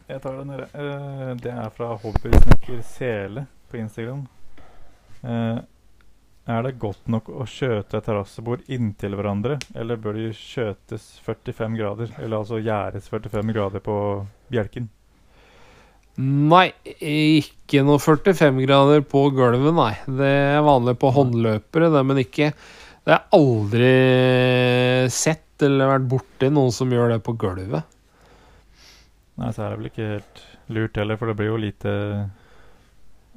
[0.08, 0.68] Jeg tar den nede.
[0.72, 4.22] Uh, det er fra Hobbysnekker Sele på Instagram.
[5.24, 5.60] Uh,
[6.46, 11.76] er det godt nok å skjøte et terrassebord inntil hverandre, eller bør de skjøtes 45
[11.80, 12.14] grader?
[12.22, 13.98] Eller altså gjæres 45 grader på
[14.54, 14.88] bjelken?
[16.22, 19.92] Nei, ikke noe 45 grader på gulvet, nei.
[20.06, 22.54] Det er vanlig på håndløpere, det, men ikke
[23.06, 23.90] Det har jeg aldri
[25.14, 27.86] sett eller vært borti noen som gjør det på gulvet.
[29.38, 30.42] Nei, så er det vel ikke helt
[30.74, 31.94] lurt heller, for det blir jo lite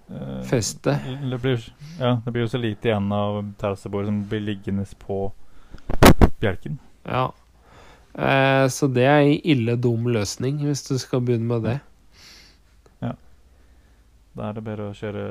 [0.08, 0.94] uh, Feste.
[1.04, 1.66] Det blir,
[1.98, 5.20] ja, det blir jo så lite igjen av terrassebordet som blir liggende på
[6.40, 6.80] bjelken.
[7.04, 7.26] Ja.
[8.14, 11.76] Eh, så det er en ille dum løsning, hvis du skal begynne med det.
[13.04, 13.12] Ja.
[14.32, 15.28] Da er det bare å kjøre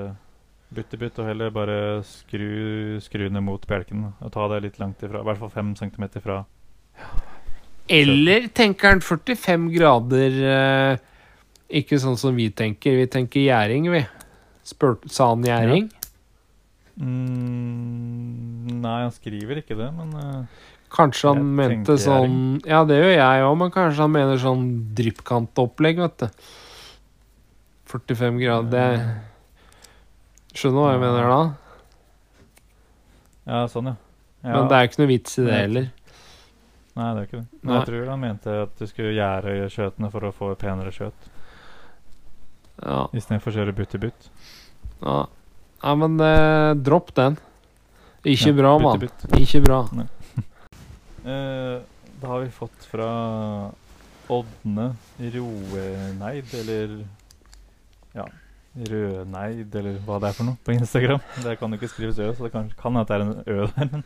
[0.73, 1.77] bytte-bytt og heller bare
[2.07, 4.09] skru skruene mot bjelken.
[4.19, 5.21] Og ta det litt langt ifra.
[5.23, 6.41] I hvert fall fem centimeter fra.
[7.87, 10.97] Eller tenker han 45 grader eh,
[11.79, 12.97] Ikke sånn som vi tenker.
[12.99, 14.03] Vi tenker gjæring, vi.
[14.67, 15.87] Spør, sa han gjæring?
[16.97, 22.97] Mm, nei, han skriver ikke det, men eh, Kanskje han mente sånn sånn Ja, det
[22.97, 24.65] gjør jeg òg, men kanskje han mener sånn
[24.97, 26.47] dryppkantopplegg, vet du.
[27.87, 28.97] 45 grader
[30.65, 31.39] det du hva jeg mener da?
[33.47, 33.95] Ja, sånn, ja.
[34.43, 34.51] ja.
[34.51, 35.89] Men det er ikke noe vits i det heller.
[36.97, 37.47] Nei, det er ikke det.
[37.61, 37.77] Men Nei.
[37.77, 41.27] jeg tror han mente at du skulle gjære kjøttene for å få penere kjøtt.
[42.81, 44.29] Ja, istedenfor å kjøre bytte-bytt.
[45.05, 45.19] ja.
[45.83, 47.37] ja men eh, dropp den.
[48.27, 49.09] Ikke Ja, bra, mann.
[49.37, 49.83] Ikke bra.
[51.27, 51.81] Eh,
[52.21, 53.07] da har vi fått fra
[54.31, 54.85] Ådne
[55.19, 56.93] Roeneid, eller
[58.15, 58.23] ja,
[58.77, 61.21] Rødneid, eller hva det er for noe, på Instagram.
[61.43, 63.67] Det kan jo ikke skrives Ø, så det kan, kan at det er en Ø
[63.73, 64.03] der, men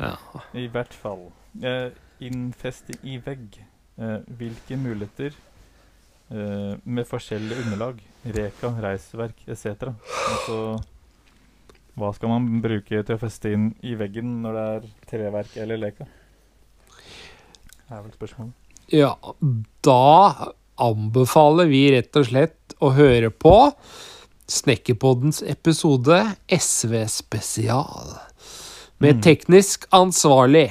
[0.00, 0.14] Ja.
[0.54, 1.28] i hvert fall.
[1.62, 3.60] Eh, innfeste i vegg.
[3.98, 5.30] Eh, hvilke muligheter
[6.30, 9.88] eh, med forskjellige underlag, reka, reisverk etc.
[10.32, 10.58] Altså
[11.96, 15.78] hva skal man bruke til å feste inn i veggen når det er treverk eller
[15.80, 16.04] leka?
[17.86, 18.52] Det er vel spørsmålet.
[18.92, 19.14] Ja,
[19.86, 23.72] da anbefaler vi rett og slett å høre på
[24.46, 26.20] Snekkerpoddens episode
[26.52, 28.16] SV Spesial.
[29.00, 29.22] Med Mm.
[29.22, 30.70] teknisk ansvarlig.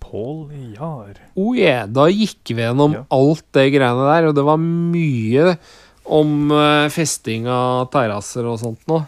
[0.00, 1.14] Pål Jahr.
[1.36, 3.04] Oh yeah, da gikk vi gjennom Ja.
[3.10, 5.58] alt det greiene der, og det var mye
[6.06, 9.06] om eh, festing av terrasser og sånt nå.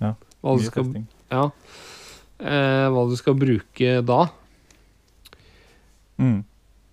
[0.00, 1.06] Ja, Hva Mye skal, festing.
[1.30, 1.50] ja.
[2.40, 4.28] Eh, hva du skal bruke da.
[6.18, 6.44] Mm.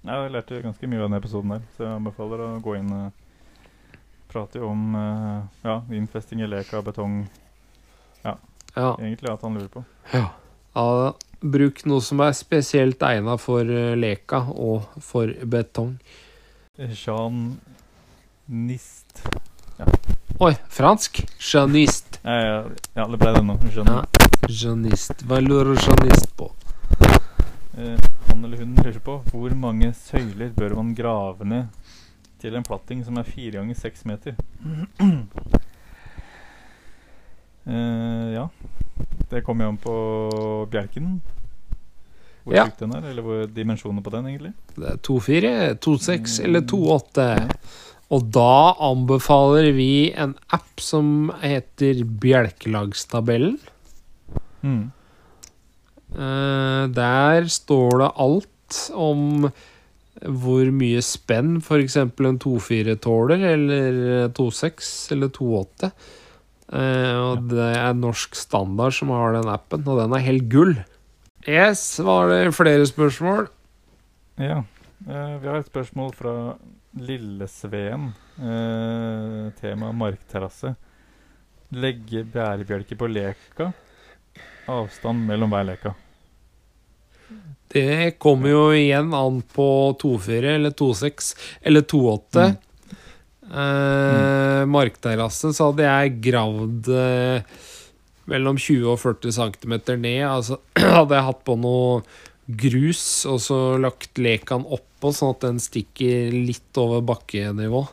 [0.04, 4.00] Jeg lærte ganske mye av denne episoden der, så jeg anbefaler å gå inn og
[4.34, 7.22] prate om uh, ja, innfesting i leka, betong,
[8.24, 8.36] Ja.
[8.98, 9.84] egentlig at han lurer på.
[10.12, 10.26] Ja.
[11.44, 15.98] Bruk noe som er spesielt egna for eh, leka og for betong.
[16.80, 17.60] Jean
[18.48, 19.22] Nist.
[20.42, 21.22] Oi, fransk?
[21.38, 22.18] Jeanist.
[22.24, 22.56] Ja, ja,
[22.96, 23.60] ja, det ble det nå.
[23.76, 24.18] Jeanist.
[24.24, 24.50] Ja.
[24.50, 25.24] Janist.
[25.30, 26.50] Hva lurer Jeanist på?
[27.78, 27.98] Eh,
[28.30, 31.66] han eller hun lurer på hvor mange søyler bør man grave ned
[32.44, 34.36] til en platting som er fire ganger seks meter.
[37.66, 38.50] eh, ja.
[39.30, 39.96] Det kommer jo an på
[40.72, 41.22] bjelken.
[42.44, 42.66] Hvor Ja.
[42.68, 44.54] tjukk den er, eller hvor dimensjonen på den, egentlig.
[44.76, 47.50] Det er 2-4, 2-6 eller 2-8.
[48.12, 53.58] Og da anbefaler vi en app som heter Bjelkelagstabellen.
[54.62, 54.92] Mm.
[56.14, 59.48] Eh, der står det alt om
[60.24, 61.98] hvor mye spenn f.eks.
[61.98, 65.90] en 2-4 tåler, eller 2-6 eller 2-8.
[66.74, 70.78] Eh, og det er norsk standard som har den appen, og den er helt gull.
[71.44, 73.50] Yes, var det flere spørsmål?
[74.40, 74.62] Ja.
[75.04, 76.36] Eh, vi har et spørsmål fra
[77.04, 78.14] Lillesveen.
[78.40, 80.76] Eh, tema markterrasse.
[81.74, 83.72] Legge bærebjelker på leka.
[84.70, 85.94] Avstand mellom hver leka.
[87.74, 89.66] Det kommer jo igjen an på
[90.02, 91.32] 2-4 eller 2-6
[91.66, 92.44] eller 2-8.
[92.44, 92.60] Mm.
[93.54, 97.58] Eh, Markterrasse så hadde jeg gravd eh,
[98.30, 100.22] mellom 20 og 40 cm ned.
[100.28, 100.60] Altså
[101.00, 102.04] hadde jeg hatt på noe
[102.46, 107.86] grus og så lagt lekan oppå, sånn at den stikker litt over bakkenivå.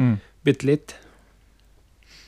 [0.00, 0.16] Mm.
[0.46, 0.96] Bitte litt.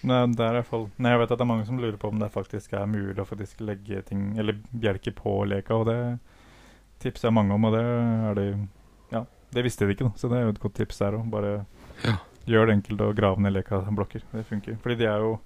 [0.07, 1.97] Nei, det er i hvert fall Nei, Jeg vet at det er mange som lurer
[1.99, 5.87] på om det faktisk er mulig å faktisk legge ting Eller bjelker på leka, og
[5.88, 5.97] det
[7.03, 8.47] tipser jeg mange om, og det er det
[9.12, 11.27] Ja, Det visste de ikke, da, så det er jo et godt tips der òg.
[11.33, 11.66] Bare
[12.05, 12.16] Ja.
[12.47, 14.23] gjør det enkelt å grave ned leka blokker.
[14.33, 14.77] Det funker.
[14.83, 15.38] Fordi de er jo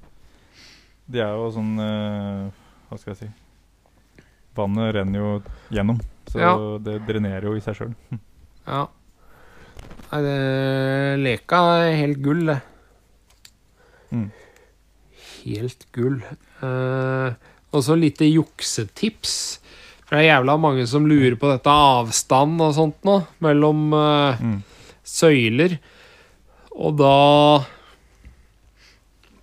[1.11, 2.51] De er jo sånn eh,
[2.91, 3.31] Hva skal jeg si
[4.57, 6.55] Vannet renner jo gjennom, så Ja.
[6.79, 7.95] det drenerer jo i seg sjøl.
[8.67, 8.87] Ja.
[10.13, 12.61] Nei, det Leka er helt gull, det.
[14.11, 14.31] Mm.
[15.45, 16.21] Helt gull.
[16.63, 17.33] Eh,
[17.71, 19.35] og så lite juksetips.
[20.05, 24.41] For det er jævla mange som lurer på dette avstand og sånt nå, mellom eh,
[24.43, 24.57] Mm.
[25.07, 25.79] søyler.
[26.75, 27.65] Og da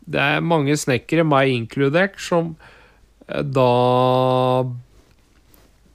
[0.08, 2.56] Det er mange snekkere, meg inkludert, som
[3.28, 4.64] eh, da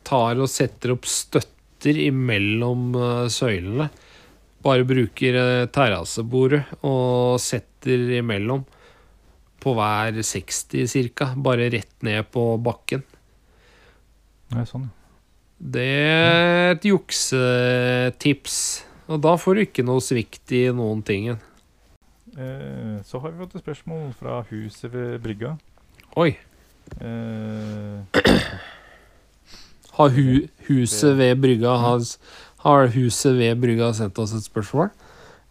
[0.05, 2.93] tar og setter opp støtter imellom
[3.33, 3.87] søylene.
[4.63, 8.67] Bare bruker terrassebordet og setter imellom.
[9.63, 11.31] På hver 60 cirka.
[11.39, 13.05] Bare rett ned på bakken.
[14.53, 14.99] Nei, sånn, ja.
[15.63, 18.57] Det er et juksetips.
[19.13, 21.29] Og da får du ikke noe svikt i noen ting.
[21.33, 25.55] Eh, så har vi fått et spørsmål fra huset ved brygga.
[26.19, 26.33] Oi.
[26.99, 28.03] Eh,
[29.93, 32.01] Har hu huset ved brygga har,
[32.65, 34.89] har huset ved brygga sendt oss et spørsmål?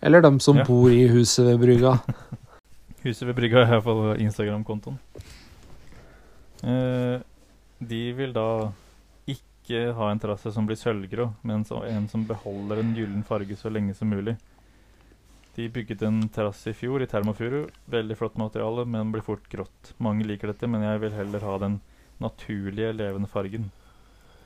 [0.02, 0.64] Eller dem som Ja.
[0.66, 2.00] bor i huset ved brygga?
[3.04, 5.00] huset ved brygga er iallfall Instagram-kontoen.
[6.62, 7.18] Eh,
[7.82, 8.48] de vil da
[9.30, 13.72] ikke ha en terrasse som blir sølvgrå, men en som beholder en gyllen farge så
[13.74, 14.38] lenge som mulig.
[15.56, 17.66] De bygget en terrasse i fjor i termofuru.
[17.92, 19.94] Veldig flott materiale, men blir fort grått.
[20.00, 21.82] Mange liker dette, men jeg vil heller ha den
[22.24, 23.68] naturlige, levende fargen.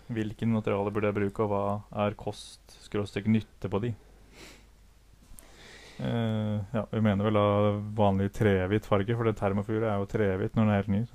[0.07, 3.93] Hvilken materiale burde jeg bruke, og hva er kost-nytte på de?
[5.95, 6.34] Eh,
[6.75, 7.45] ja, vi mener vel da
[7.95, 11.05] vanlig trehvit farge, for det termofuret er jo trehvit når den er helt ny.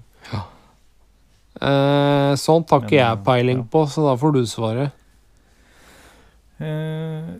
[1.60, 3.68] Eh, sånt har ikke Men, jeg peiling ja.
[3.74, 4.96] på, så da får du svaret.
[6.60, 7.30] Eh,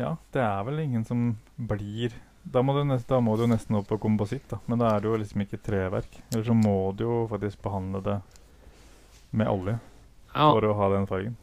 [0.00, 3.76] ja, det er vel ingen som blir da må, du nest, da må du nesten
[3.76, 4.58] opp på kompositt, da.
[4.66, 6.16] Men da er det jo liksom ikke treverk.
[6.32, 8.16] Eller så må du jo faktisk behandle det
[9.36, 9.76] med olje
[10.32, 11.36] Ja, for å ha den fargen.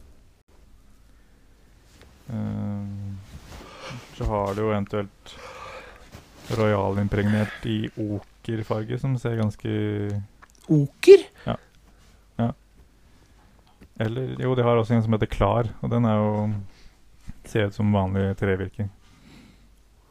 [2.28, 3.38] Eh,
[4.18, 5.38] så har du jo eventuelt
[6.56, 9.72] royalimpregnert i okerfarge, som ser ganske
[10.68, 11.24] Oker?
[11.46, 11.56] Ja
[13.98, 16.32] Eller jo, de har også en som heter Klar, og den er jo
[17.48, 18.88] ser ut som vanlig trevirke.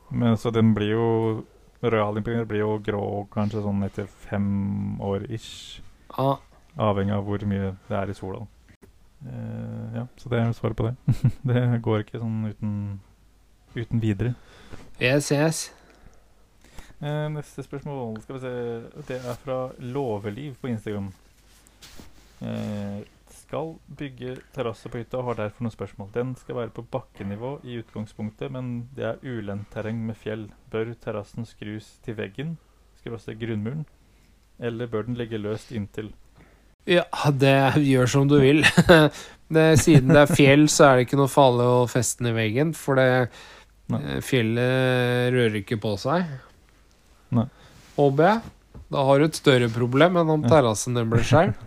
[0.10, 1.08] Men så den blir jo
[1.78, 5.78] Royalimpregnert blir jo grå kanskje sånn etter fem år ish.
[6.10, 6.40] Ah.
[6.74, 8.48] Avhengig av hvor mye det er i sola.
[9.22, 10.96] Uh, ja, så det er svaret på det.
[11.52, 12.74] det går ikke sånn uten,
[13.78, 14.34] uten videre.
[14.98, 15.68] Yes, yes.
[16.98, 21.12] Eh, neste spørsmål skal vi se Det er fra Låveliv på Instagram.
[22.42, 26.10] Eh, skal bygge terrasse på hytta og har derfor noen spørsmål.
[26.14, 30.48] Den skal være på bakkenivå i utgangspunktet, men det er ulendt terreng med fjell.
[30.72, 32.58] Bør terrassen skrus til veggen,
[33.00, 33.86] skråstrek grunnmuren,
[34.60, 36.12] eller bør den ligge løst inntil?
[36.88, 38.66] Ja, det gjør som du vil.
[39.56, 42.38] det, siden det er fjell, så er det ikke noe farlig å feste den i
[42.38, 46.26] veggen, for det eh, fjellet rører ikke på seg.
[47.98, 48.42] Jeg.
[48.94, 51.56] Da har du et større problem enn om terrassen din blir skjær.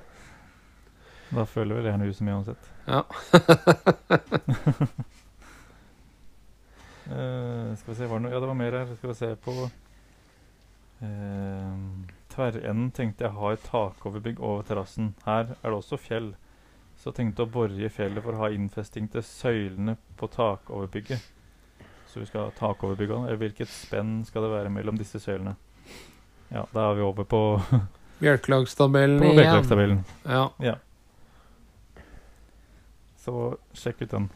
[1.30, 2.64] Da føler vel gjerne huset mye uansett.
[2.90, 3.04] Ja.
[7.06, 8.90] uh, skal vi se, var det noe Ja, det var mer her.
[8.98, 9.70] Skal vi se på uh,
[12.34, 15.06] Tverrenden tenkte jeg har takoverbygg over terrassen.
[15.22, 16.28] Her er det også fjell.
[16.98, 21.22] Så tenkte jeg å bore i fjellet for å ha innfesting til søylene på takoverbygget.
[22.10, 23.38] Så vi skal ha takoverbyggene.
[23.38, 25.54] Hvilket spenn skal det være mellom disse søylene?
[26.50, 27.40] Ja, da er vi over på,
[28.20, 29.38] Bjørkelagstabellen på igjen.
[29.38, 30.04] Bjerkelagstabellen.
[30.26, 30.74] Ja.
[33.20, 33.34] Så
[33.76, 34.28] sjekk ut den.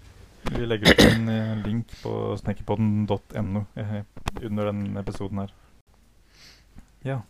[0.45, 4.01] Vi legger ut en eh, link på snekkerpodden.no eh,
[4.43, 5.55] under den episoden her.
[7.05, 7.21] Ja.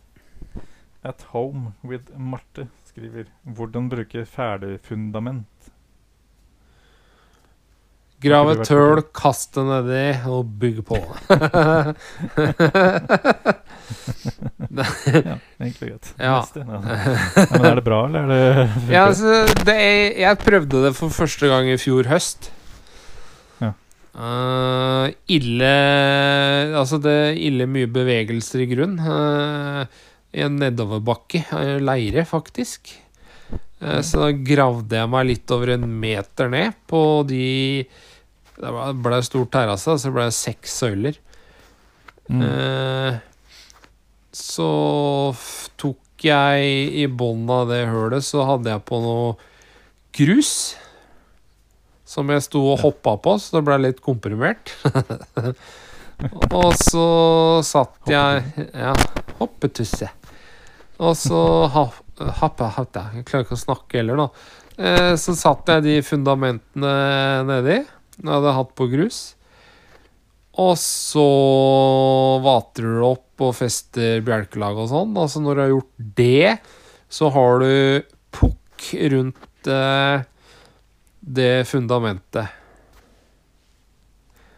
[1.01, 5.45] At home with Marte skriver 'Hvordan bruke ferdigfundament'.
[8.23, 10.97] Grav et høl, kast det nedi og bygg på.
[14.75, 16.09] Ja, egentlig greit.
[16.19, 16.43] Ja.
[16.55, 16.63] Ja.
[17.51, 18.39] Men er det bra, eller er det
[18.95, 22.51] Ja, altså, det er, jeg prøvde det for første gang i fjor høst.
[24.15, 25.71] Eh, ille
[26.71, 28.95] Altså, det er ille mye bevegelser i grunn.
[28.99, 29.83] Uh,
[30.35, 31.39] I en nedoverbakke.
[31.51, 32.81] Uh, leire, faktisk.
[33.81, 37.87] Eh, så da gravde jeg meg litt over en meter ned på de
[38.55, 38.71] Det
[39.03, 41.17] ble- stor terrasse, så det ble seks søyler.
[42.31, 42.41] Mm.
[42.41, 43.17] Eh,
[44.31, 44.69] så
[45.77, 46.69] tok jeg
[47.03, 49.35] i bånn av det hølet, så hadde jeg på noe
[50.15, 50.75] grus.
[52.05, 54.71] som jeg sto og hoppa på, så det ble litt komprimert.
[56.53, 57.07] og så
[57.65, 58.93] satt jeg Ja,
[59.39, 60.07] hoppetusse.
[61.01, 61.41] Og så
[62.19, 64.27] ha- hoppa, hoppa Jeg klarer ikke å snakke heller, nå.
[64.77, 66.93] Eh, så satt jeg de fundamentene
[67.47, 67.77] nedi.
[68.21, 69.35] Jeg hadde hatt på grus.
[70.55, 71.25] Og så
[72.43, 75.15] vater du opp og fester bjelkelag og sånn.
[75.19, 76.53] Altså når du har gjort det,
[77.11, 78.05] så har du
[78.35, 80.23] pukk rundt eh,
[81.19, 82.47] det fundamentet.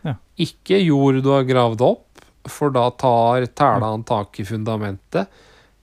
[0.05, 0.13] Ja.
[0.37, 5.27] Ikke jord du har gravd opp, for da tar tæla tak i fundamentet,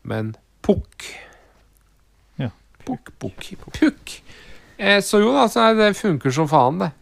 [0.08, 1.10] men pukk.
[2.84, 2.90] Ja.
[2.92, 4.18] Pukk, pukk, pukk.
[4.76, 6.92] Eh, så jo da, så det funker som faen, det.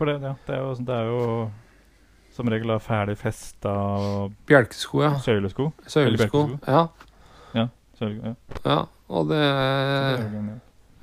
[0.00, 1.24] For det, ja, det, er jo, det er jo
[2.32, 3.72] som regel da ferdig festa
[4.48, 5.10] Bjelkesko, ja.
[5.20, 5.66] søylesko.
[5.92, 6.40] Søylesko.
[6.64, 6.86] ja.
[7.52, 7.66] Ja,
[7.98, 8.62] søylesko, ja.
[8.64, 8.78] ja.
[9.10, 9.42] Og det.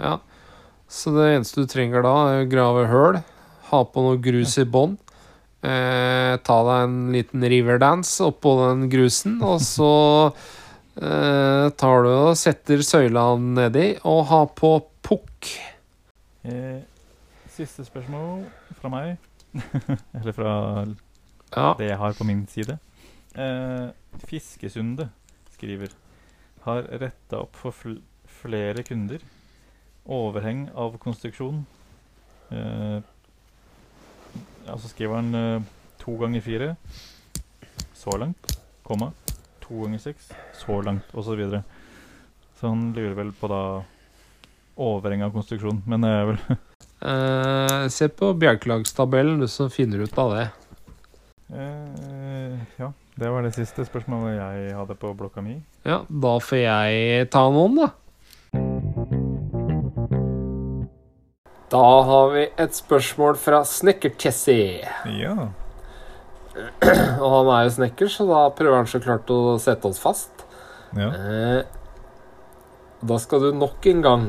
[0.01, 0.15] Ja.
[0.89, 3.19] Så det eneste du trenger da, er å grave høl,
[3.69, 4.95] ha på noe grus i bånn,
[5.61, 9.91] eh, ta deg en liten riverdance oppå den grusen, og så
[10.97, 14.71] tar du og setter søyla nedi, og har på
[15.05, 15.49] pukk.
[16.47, 16.79] Eh,
[17.53, 18.45] siste spørsmål
[18.79, 19.17] fra meg.
[20.17, 20.53] Eller fra
[21.55, 21.73] Ja.
[21.79, 22.77] det jeg har på min side.
[23.37, 23.87] Eh,
[24.27, 25.09] Fiskesunde
[25.53, 25.93] skriver
[26.65, 27.99] Har retta opp for fl
[28.41, 29.21] flere kunder.
[30.07, 31.61] Overheng av konstruksjon.
[32.51, 32.99] Eh,
[34.67, 35.61] ja, så skriver han eh,
[36.01, 36.69] to ganger fire.
[37.97, 38.57] Så langt.
[38.83, 39.11] Komma.
[39.67, 40.31] To ganger seks.
[40.55, 41.23] Så langt, osv.
[41.23, 41.63] Så, videre.
[42.59, 43.61] så han lurer vel på da
[44.77, 45.81] overheng av konstruksjon.
[45.89, 50.47] Men det er vel uh, se på bjelkelagstabellen, du som finner ut av det.
[51.51, 55.59] Uh, ja, det var det siste spørsmålet jeg hadde på blokka mi.
[55.87, 57.91] Ja, da får jeg ta noen, da.
[61.67, 64.87] Da har vi et spørsmål fra Snekker-Tessie.
[65.19, 65.49] Ja.
[67.23, 70.45] Og han er jo snekker, så da prøver han så klart å sette oss fast.
[70.97, 71.09] ja.
[71.13, 71.59] Eh,
[73.07, 74.23] da skal du nok en gang,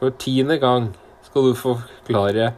[0.00, 0.88] for tiende gang,
[1.22, 2.48] skal du forklare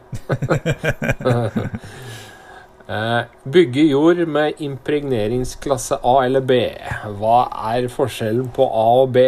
[2.87, 3.21] eh,
[3.51, 6.57] Bygge jord med impregneringsklasse A eller B.
[7.19, 7.43] Hva
[7.75, 9.27] er forskjellen på A og B?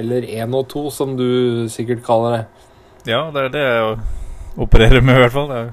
[0.00, 2.44] Eller 1 og 2, som du sikkert kaller det.
[3.12, 3.96] ja, det er det jeg
[4.64, 5.50] opererer med, i hvert fall.
[5.52, 5.72] Det er,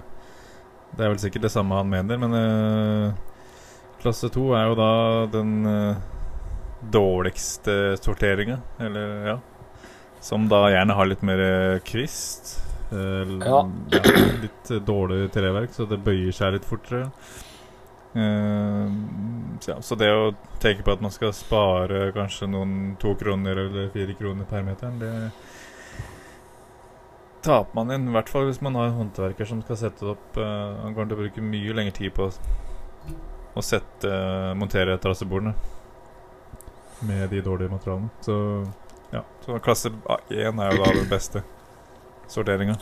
[0.98, 3.14] det er vel sikkert det samme han mener, men uh,
[4.02, 4.90] klasse 2 er jo da
[5.34, 6.02] den uh,
[6.92, 9.38] dårligste sorteringa, eller ja.
[10.22, 12.60] Som da gjerne har litt mer eh, kvist.
[12.92, 13.64] eh, l- Ja.
[14.44, 17.08] litt dårlig treverk, så det bøyer seg litt fortere.
[18.12, 18.92] Uh,
[19.64, 23.62] så, ja, så det å tenke på at man skal spare kanskje noen to kroner
[23.64, 25.12] eller fire kroner per meter, det
[27.42, 28.08] taper man inn.
[28.10, 30.38] I hvert fall hvis man har en håndverker som skal sette opp.
[30.38, 35.54] uh, han kommer til å bruke mye lengre tid på å- sette, uh, montere terrassebordene
[37.08, 38.10] med de dårlige materialene.
[38.22, 38.36] Så
[39.12, 41.42] ja, så klasse A1 er jo da den beste
[42.32, 42.78] sorteringa.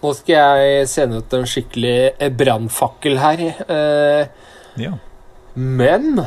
[0.00, 3.42] Nå skal jeg sende ut en skikkelig eh, brannfakkel her.
[3.68, 4.26] Uh,
[4.80, 4.94] Ja.
[5.54, 6.22] Men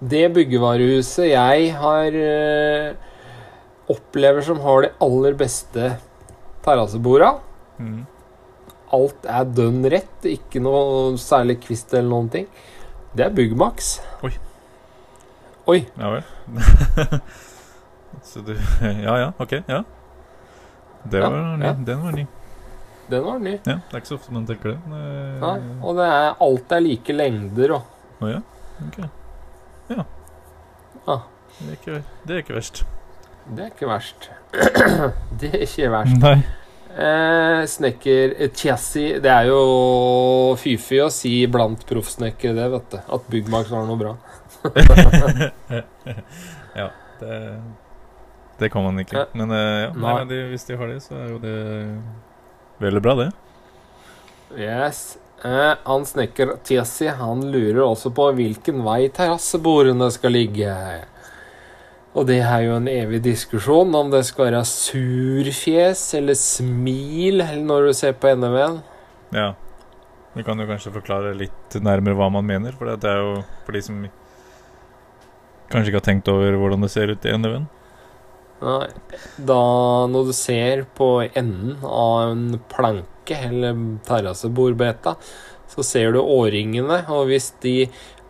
[0.00, 2.94] det byggevarehuset jeg har eh,
[3.92, 5.94] opplever som har de aller beste
[6.64, 7.34] terrasseborda
[7.78, 8.06] Mm.
[8.96, 12.46] Alt er dønn rett, ikke noe særlig kvist eller noen ting.
[13.14, 13.92] Det er Byggmax.
[14.26, 14.32] Oi.
[15.70, 15.76] Oi.
[16.00, 16.24] Ja vel.
[18.32, 19.52] så du Ja ja, ok.
[19.68, 19.82] Ja.
[21.04, 21.64] Det Ja, ny.
[21.68, 21.72] ja.
[21.86, 22.26] Den var ny.
[23.08, 23.54] Den var ny.
[23.62, 24.78] Ja, Det er ikke så ofte man tenker det.
[24.90, 25.04] Nei.
[25.06, 27.82] eh, Nei, og det er, alt er like lengder og
[28.26, 28.40] Å ja?
[28.88, 28.98] Ok.
[29.94, 30.04] Ja.
[31.06, 31.22] Ah.
[31.60, 32.82] Det, er ikke, det er ikke verst.
[33.48, 34.30] Det er ikke verst.
[35.40, 36.18] det er ikke verst.
[36.22, 36.38] Nei.
[36.98, 39.58] Eh, snekker eh, chassis Det er jo
[40.58, 42.98] fy-fy å si blant proffsnekkere, det, vet du.
[43.16, 44.16] At Byggmax har noe bra.
[46.80, 46.88] ja,
[47.20, 47.36] det
[48.58, 49.28] Det kan man ikke.
[49.38, 50.16] Men eh, ja, nei, Nei.
[50.18, 51.56] men de, hvis de har det, så er jo det
[52.82, 53.30] veldig bra, det.
[54.58, 55.18] Yes.
[55.44, 60.74] Eh, han snekker Chassis han lurer også på hvilken vei terrassebordene skal ligge.
[62.16, 67.88] Og det er jo en evig diskusjon om det skal være surfjes eller smil når
[67.88, 68.80] du ser på NM-en.
[69.36, 69.52] Ja.
[70.34, 73.76] Du kan jo kanskje forklare litt nærmere hva man mener, for det er jo for
[73.76, 74.00] de som
[75.68, 77.68] kanskje ikke har tenkt over hvordan det ser ut i NM-en.
[78.58, 78.88] Nei,
[79.46, 79.62] da
[80.10, 83.76] når du ser på enden av en planke eller
[84.08, 85.14] terrassebordbeta,
[85.68, 87.76] så ser du årringene, og hvis de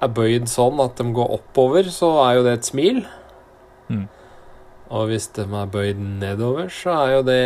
[0.03, 3.01] er bøyd sånn at de går oppover, så er jo det et smil.
[3.89, 4.07] Mm.
[4.89, 7.43] Og hvis de er bøyd nedover, så er jo det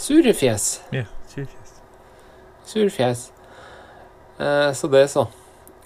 [0.00, 0.68] surefjes.
[0.96, 1.76] Ja, kjifjes.
[2.70, 3.26] Surfjes.
[4.40, 5.26] Eh, så det, så.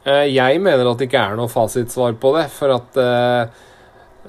[0.04, 3.62] Eh, jeg mener at det ikke er noe fasitsvar på det, for at eh,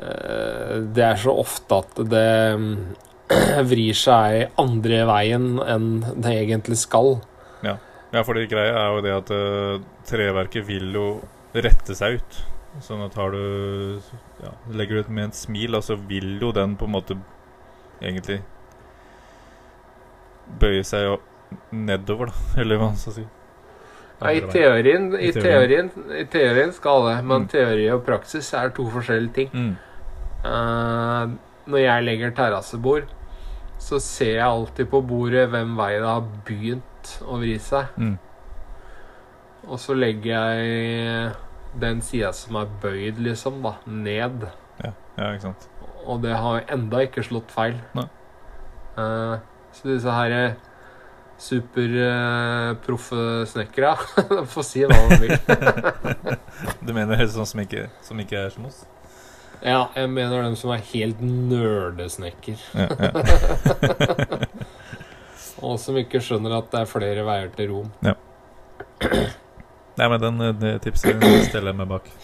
[0.02, 2.30] eh, det er så ofte at det
[2.62, 2.74] mm,
[3.72, 7.18] vrir seg andre veien enn det egentlig skal.
[8.16, 11.08] Ja, for det greia er jo det at eh, treverket vil jo
[11.56, 12.38] rette seg ut.
[12.84, 14.02] Sånn at har du
[14.44, 17.16] ja, Legger du ut med en smil, og så vil jo den på en måte
[18.02, 18.42] egentlig
[20.60, 21.16] bøye seg jo
[21.72, 22.46] nedover, da.
[22.62, 23.26] Eller hva man skal si.
[24.20, 27.48] Ja, I teorien, i, I teorien, I teorien skal det, men Mm.
[27.52, 29.50] teori og praksis er to forskjellige ting.
[29.52, 29.74] Mm.
[30.46, 31.34] Uh,
[31.68, 33.10] når jeg legger terrassebord,
[33.82, 37.92] så ser jeg alltid på bordet hvem vei det har begynt å vri seg.
[38.00, 38.16] Mm.
[39.68, 41.36] Og så legger jeg
[41.82, 44.48] den sida som er bøyd, liksom, da, ned.
[44.84, 45.68] Ja, ja, ikke sant.
[46.06, 47.80] Og det har enda ikke slått feil.
[47.98, 49.36] Eh,
[49.76, 50.56] så disse her
[51.42, 53.96] superproffe uh, snekkere
[54.54, 55.36] får si hva de vil.
[56.86, 58.86] Du mener sånn som ikke, som ikke er som oss?
[59.66, 62.60] Ja, jeg mener dem som er helt nerdesnekker.
[62.78, 63.12] Ja, ja.
[65.66, 67.90] Og som ikke skjønner at det er flere veier til Rom.
[69.98, 72.10] Nei, men den, den tipset stiller jeg meg bak.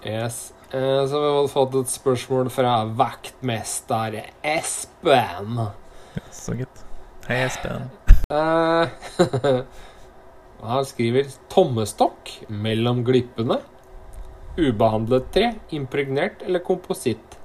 [0.00, 0.52] Yes.
[0.72, 4.14] Eh, så vi har fått et spørsmål fra vaktmester
[4.48, 5.58] Espen.
[6.32, 6.80] Så gitt.
[7.26, 7.90] Hei, Espen.
[8.32, 8.88] Eh,
[10.70, 13.58] han skriver tommestokk mellom glippene.
[14.56, 17.36] Ubehandlet tre, impregnert eller kompositt.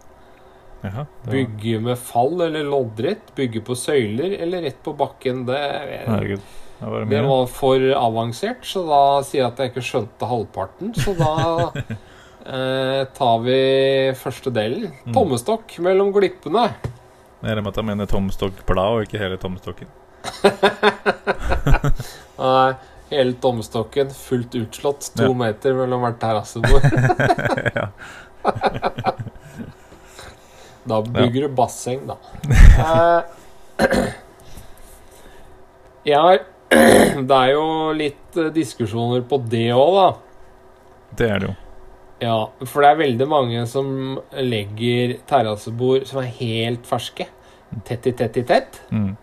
[0.86, 1.04] Jaha.
[1.26, 3.34] var- Bygge med fall eller loddrett.
[3.36, 5.44] Bygge på søyler eller rett på bakken.
[5.52, 5.60] Det,
[6.08, 6.48] Herregud.
[6.80, 10.92] Det det var for avansert, så da sier jeg at jeg ikke skjønte halvparten.
[10.98, 11.34] Så da
[12.56, 13.60] eh, tar vi
[14.20, 14.92] første delen.
[15.06, 15.14] Mm.
[15.16, 16.66] Tommestokk mellom glippene.
[17.40, 19.88] Jeg regner med at han mener tommestokkblad og ikke hele tommestokken.
[22.42, 22.72] Nei,
[23.12, 25.02] hele tommestokken fullt utslått.
[25.20, 25.34] To Ja.
[25.46, 26.84] meter mellom hvert terrassebord.
[30.86, 32.14] Da bygger du basseng, da.
[32.78, 33.22] Eh,
[36.12, 36.44] jeg har
[37.30, 37.68] Det er jo
[37.98, 40.08] litt eh, diskusjoner på det òg, da.
[41.16, 41.56] Det er det jo.
[42.24, 43.88] Ja, for det er veldig mange som
[44.40, 47.28] legger terrassebord som er helt ferske.
[47.88, 48.80] Tett i tett i tett.
[48.90, 49.14] Mm.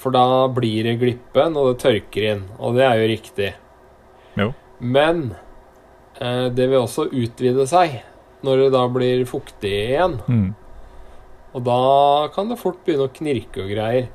[0.00, 3.52] For da blir det glippen, og det tørker inn, og det er jo riktig.
[4.40, 4.48] Jo.
[4.80, 5.30] Men
[6.18, 8.00] eh, det vil også utvide seg
[8.44, 10.18] når det da blir fuktig igjen.
[10.28, 10.50] Mm.
[11.54, 11.80] Og da
[12.34, 14.10] kan det fort begynne å knirke og greier.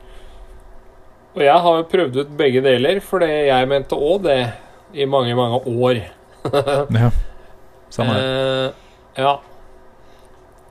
[1.35, 4.39] Og jeg har jo prøvd ut begge deler, for jeg mente òg det
[4.97, 6.01] i mange, mange år.
[6.99, 7.11] Ja.
[7.89, 8.25] Samme her.
[8.25, 9.33] Eh, ja.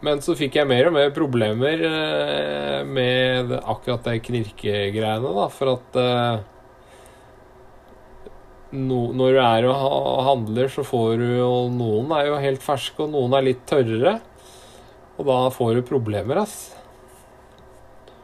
[0.07, 5.73] Men så fikk jeg mer og mer problemer eh, med akkurat de knirkegreiene, da, for
[5.75, 6.45] at eh,
[8.79, 13.03] no, Når du er og handler, så får du jo Noen er jo helt ferske,
[13.03, 14.19] og noen er litt tørrere.
[15.19, 16.78] Og da får du problemer, ass.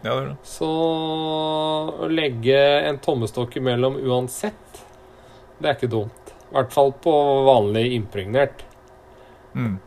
[0.04, 0.36] Ja, det det.
[0.44, 4.82] Så å legge en tommestokk imellom uansett,
[5.58, 6.32] det er ikke dumt.
[6.50, 7.12] I hvert fall på
[7.46, 8.64] vanlig impregnert.
[9.54, 9.78] Mm.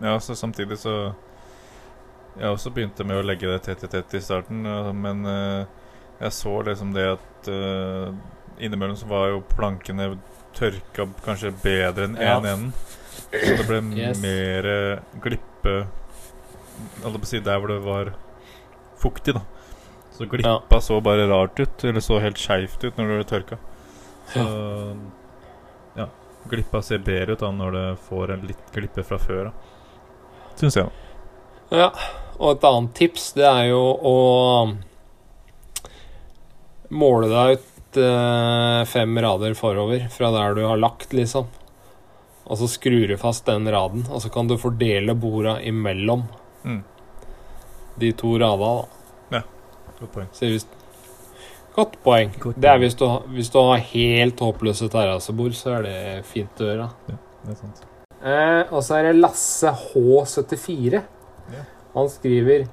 [0.00, 1.12] Ja, så samtidig så
[2.38, 4.62] Jeg også begynte med å legge det tett i tett i starten,
[5.02, 5.64] men eh,
[6.22, 8.12] jeg så liksom det at eh,
[8.62, 10.12] innimellom så var jo plankene
[10.56, 12.38] tørka kanskje bedre enn Ja.
[12.38, 12.72] én enden.
[13.34, 14.22] Så det ble Yes.
[14.22, 15.74] mer glippe
[17.02, 18.14] Holdt på å si der hvor det var
[19.02, 19.42] fuktig, da.
[20.16, 23.56] Så glippa så bare rart ut, eller så helt skeivt ut når det tørka.
[24.34, 24.44] Så
[25.96, 26.06] ja.
[26.50, 29.70] Glippa ser bedre ut da når det får en litt glippe fra før av.
[30.60, 30.86] Syns jeg.
[31.70, 31.78] da.
[31.84, 31.88] Ja,
[32.40, 34.16] og et annet tips, det er jo å
[36.90, 41.48] måle deg ut eh, fem rader forover fra der du har lagt, liksom.
[42.50, 46.26] Og så skrur du fast den raden, og så kan du fordele borda imellom
[46.60, 46.82] Mm.
[48.00, 48.70] De to rada,
[49.30, 49.42] da.
[50.00, 50.28] Godt poeng.
[50.40, 50.66] Hvis
[51.76, 52.32] Godt poeng.
[52.40, 56.60] Godt Det er hvis du, hvis du har helt håpløse terrassebord, så er det fint
[56.60, 56.88] å gjøre.
[57.10, 57.84] Ja, Det er sant.
[58.20, 61.02] Eh, og så er det Lasse H74.
[61.54, 61.62] Ja.
[61.94, 62.66] Han skriver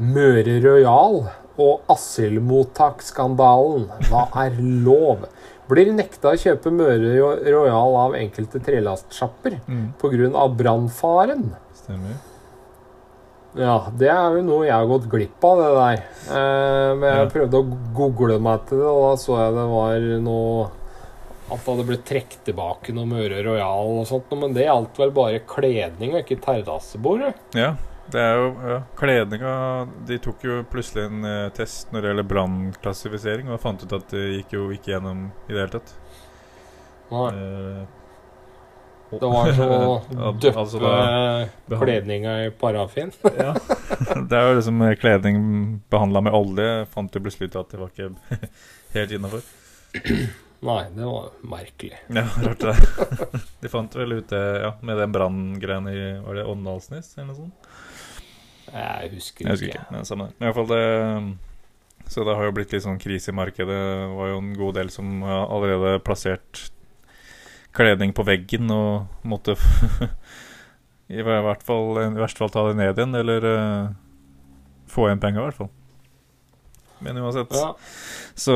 [0.00, 1.20] Møre Royal
[1.60, 3.86] og asylmottaksskandalen.
[4.08, 4.56] Hva er
[4.86, 5.26] lov?
[5.70, 7.12] Blir nekta å kjøpe Møre
[7.52, 9.92] Royal av enkelte trelastsjapper Mm.
[10.00, 10.48] pga.
[10.56, 11.50] brannfaren.
[11.74, 12.16] Stemmer.
[13.58, 16.02] Ja, det er jo noe jeg har gått glipp av, det der.
[16.30, 17.30] Eh, men jeg Ja.
[17.32, 20.70] prøvde å google meg til det, og da så jeg det var noe
[21.50, 25.10] At det hadde blitt trukket tilbake noe Møre Royal og sånt, men det gjaldt vel
[25.10, 27.34] bare kledning og ikke terrassebord?
[27.58, 27.72] Ja,
[28.08, 32.28] Det er jo ja, Kledninga De tok jo plutselig en eh, test når det gjelder
[32.30, 35.92] brannklassifisering, og fant ut at det gikk jo ikke gjennom i det hele tatt.
[37.10, 37.84] Nei, Eh,
[39.22, 39.94] det var så å
[40.28, 43.10] Al- døppe altså da- kledninga i parafin.
[43.38, 43.54] ja.
[44.28, 45.40] Det er jo liksom eh, kledning
[45.90, 46.68] behandla med olje.
[46.92, 48.12] Fant jo plutselig ut at det var ikke
[48.96, 49.42] helt innafor.
[50.70, 51.96] Nei, det var merkelig.
[52.12, 53.42] Ja, rart det.
[53.62, 57.38] De fant vel ut det ja, med den branngreia i Var det Åndalsnes eller noe
[57.38, 57.70] sånt?
[58.70, 59.78] Jeg husker Jeg husker ikke.
[59.80, 59.94] ikke.
[59.96, 60.34] Nei, samme det.
[60.36, 63.72] Men i hvert fall det Så det har jo blitt litt sånn krise i markedet.
[63.72, 66.60] Det var jo en god del som allerede plassert
[67.76, 69.54] kledning på veggen og måtte
[71.10, 73.92] i hvert fall, i verste fall ta det ned igjen, eller uh,
[74.90, 75.70] få igjen penger, i hvert fall.
[77.00, 77.72] Men uansett, Ja,
[78.36, 78.54] så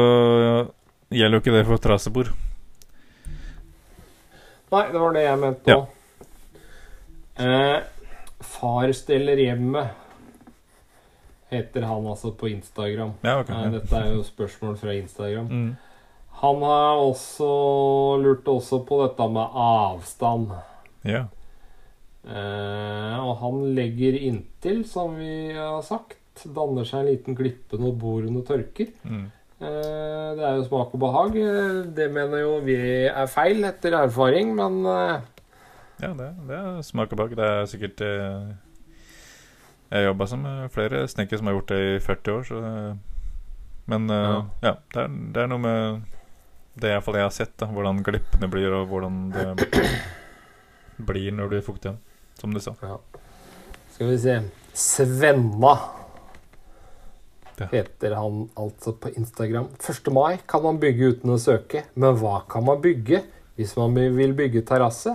[1.08, 2.30] gjelder jo ikke det for trasebord.
[4.74, 5.82] Nei, det var det jeg mente Ja.
[7.34, 7.78] Eh,
[8.44, 9.90] far steller hjemmet,
[11.50, 13.14] heter han altså på Instagram.
[13.22, 13.50] Ja, ok.
[13.50, 15.48] eh, dette er jo spørsmål fra Instagram.
[15.50, 15.76] Mm.
[16.44, 17.48] Han har også
[18.20, 20.50] lurt også på dette med avstand.
[21.08, 21.24] Ja.
[22.24, 26.16] Eh, og han legger inntil, som vi har sagt,
[26.56, 28.88] danner seg en liten glippe når bordene tørker.
[29.04, 29.26] Mm.
[29.64, 31.36] Eh, det er jo smak og behag.
[31.38, 32.76] Eh, Det mener jo vi
[33.06, 35.20] er feil etter erfaring, men eh,
[36.02, 37.36] Ja, det, det er smak og behag.
[37.38, 38.48] Det er sikkert eh,
[39.92, 42.64] Jeg har jobba som eh, flere snekkere som har gjort det i 40 år, så
[43.86, 44.42] Men eh, Ja.
[44.70, 46.02] ja, det, er, det er noe med
[46.74, 49.68] det i hvert fall jeg har sett, da, hvordan glippene blir, og hvordan det
[51.10, 52.00] blir når du er fuktig igjen.
[52.40, 52.74] som du sa.
[53.94, 54.40] skal vi se
[54.74, 55.74] Svenna
[57.56, 57.66] Ja.
[57.70, 59.68] heter han altså på Instagram.
[59.78, 60.08] 1.
[60.12, 63.22] mai kan man bygge uten å søke, men hva kan man bygge?
[63.54, 65.12] Hvis man vil bygge terrasse,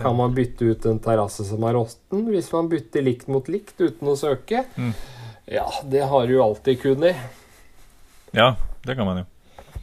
[0.00, 2.22] kan man bytte ut en terrasse som er råsten.
[2.32, 4.62] Hvis man bytter likt mot likt uten å søke.
[4.80, 4.94] Mm.
[5.52, 7.20] Ja, det har du jo alltid kunnet.
[8.32, 8.54] Ja,
[8.86, 9.26] det kan man jo.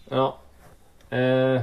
[0.09, 0.25] Ja.
[1.15, 1.59] Eh,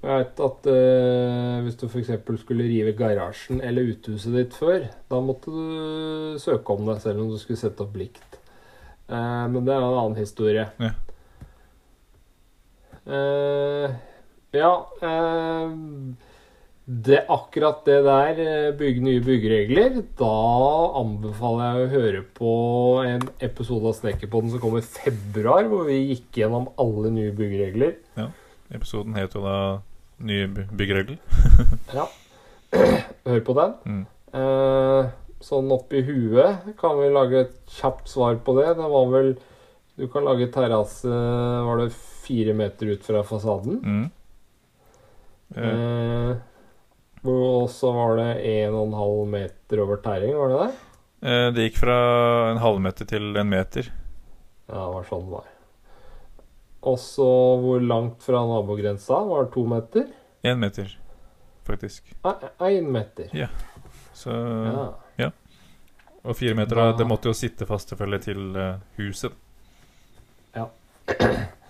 [0.00, 2.12] jeg vet at eh, hvis du f.eks.
[2.40, 7.28] skulle rive garasjen eller uthuset ditt før, da måtte du søke om det, selv om
[7.28, 8.38] du skulle sette opp likt.
[9.10, 10.64] Eh, men det er en annen historie.
[10.80, 10.94] Ja.
[13.10, 13.90] Eh,
[14.56, 14.72] ja
[15.02, 15.76] eh,
[16.90, 20.30] det, akkurat det der, eh, bygge nye byggeregler, da
[20.98, 22.54] anbefaler jeg å høre på
[23.06, 27.94] en episode av Snekkerpodden som kommer i februar, hvor vi gikk gjennom alle nye byggeregler.
[28.18, 28.26] Ja.
[28.74, 29.60] Episoden het jo da
[30.20, 31.16] Nye byggeregler.
[31.96, 32.02] ja.
[33.24, 33.70] Hør på den.
[33.88, 34.02] Mm.
[34.36, 35.06] Eh,
[35.40, 38.74] sånn oppi huet kan vi lage et kjapt svar på det.
[38.76, 39.30] Det var vel
[39.96, 43.80] Du kan lage terrasse Var det fire meter ut fra fasaden?
[43.80, 44.04] Mm.
[45.56, 46.36] Eh, Eh,
[47.28, 48.28] og så var det
[48.70, 50.70] 1,5 meter over terreng, var det det?
[51.28, 51.96] eh, det gikk fra
[52.50, 53.90] en halvmeter til en meter.
[54.70, 55.50] Ja, det var sånn det var.
[56.90, 57.28] Og så
[57.60, 60.06] hvor langt fra nabogrensa var det to meter?
[60.42, 60.94] Én meter,
[61.68, 62.14] faktisk.
[62.24, 63.28] Én meter.
[63.36, 63.50] Ja.
[64.16, 64.32] Så,
[65.20, 65.30] Ja.
[66.22, 68.40] Og fire meter, da, det måtte jo sitte fast selvfølgelig til
[68.96, 69.32] huset.
[70.56, 70.68] huset.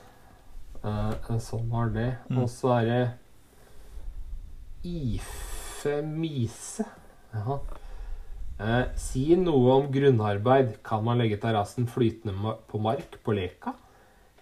[0.80, 2.14] Eh, sånn var det.
[2.30, 2.38] Mm.
[2.40, 3.00] Og så er det
[4.82, 6.84] Ife Mise.
[7.34, 7.58] Jaha.
[8.60, 10.78] Eh, si noe om grunnarbeid.
[10.84, 13.74] Kan man legge terrassen flytende på mark på Leka?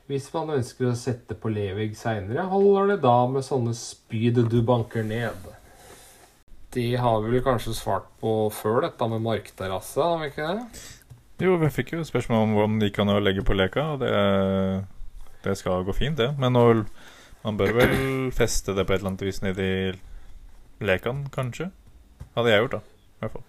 [0.08, 4.62] Hvis man ønsker å sette på levegg seinere, holder det da med sånne spyd du
[4.64, 5.50] banker ned.
[6.72, 10.64] Det har vi vel kanskje svart på før, dette med markterrasse, har vi ikke det?
[11.44, 14.00] Jo, vi fikk jo spørsmål om hvordan det gikk an å legge på leka, og
[14.00, 14.14] det,
[15.44, 16.30] det skal gå fint, det.
[16.40, 16.64] Men nå,
[17.44, 17.94] man bør vel
[18.40, 19.70] feste det på et eller annet vis nedi
[20.80, 21.70] lekan, kanskje?
[22.36, 22.78] Hadde jeg gjort, da.
[22.78, 23.44] I hvert fall.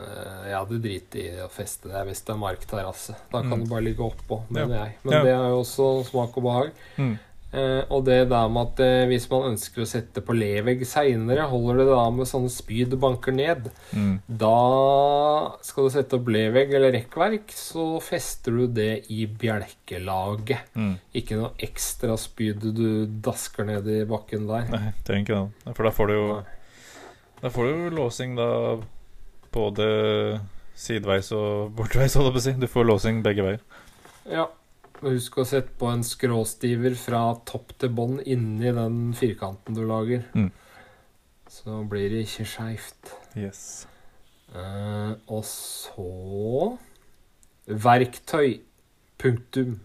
[0.00, 3.14] Eh, Jeg hadde driti i å feste det hvis det er markterrasse.
[3.32, 3.64] Da kan Mm.
[3.64, 4.94] det bare ligge oppå, mener jeg.
[5.04, 5.22] Men Ja.
[5.24, 6.70] det er jo også smak og behag.
[6.98, 7.18] Mm.
[7.50, 11.48] Eh, og det der med at eh, hvis man ønsker å sette på levegg seinere,
[11.48, 13.70] holder det da med sånne spyd du banker ned.
[13.94, 14.20] Mm.
[14.28, 20.58] Da skal du sette opp levegg eller rekkverk, så fester du det i bjelkelaget.
[20.76, 20.98] Mm.
[21.14, 24.68] Ikke noe ekstra spyd du dasker ned i bakken der.
[24.68, 25.74] Nei, trenger ikke det.
[25.76, 26.44] For da får du jo Nei.
[27.40, 28.48] Da får du låsing da
[29.54, 29.88] både
[30.78, 32.54] sideveis og bortveis, holdt jeg på å si.
[32.58, 33.66] Du får låsing begge veier.
[34.28, 34.48] Ja.
[34.98, 40.24] Husk å sette på en skråstiver fra topp til bånn inni den firkanten du lager.
[40.34, 40.48] Mm.
[41.48, 43.12] Så blir det ikke skeivt.
[43.38, 43.60] Yes.
[44.50, 46.74] Eh, og så
[47.68, 48.60] Verktøy.
[49.18, 49.80] Punktum.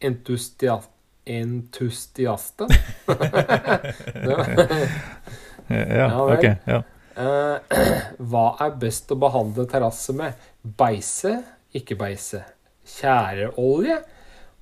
[0.00, 0.90] Entusiast...
[1.30, 2.66] Entusiasten.
[5.70, 6.46] Ja, ok.
[6.66, 6.80] Ja.
[7.20, 7.76] Eh,
[8.30, 10.38] hva er best å behandle terrasse med?
[10.62, 11.36] Beise,
[11.76, 12.42] ikke beise.
[12.90, 14.00] Tjæreolje?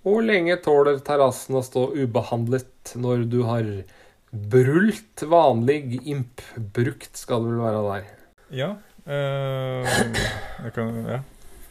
[0.05, 3.67] Hvor lenge tåler terrassen å stå ubehandlet når du har
[4.31, 6.45] brult vanlig imp?
[6.57, 8.13] Brukt skal det vel være der.
[8.63, 8.71] Ja.
[9.09, 9.99] eh,
[10.65, 11.23] jeg kan Ja.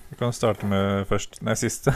[0.08, 1.92] Jeg kan starte med først Nei, siste.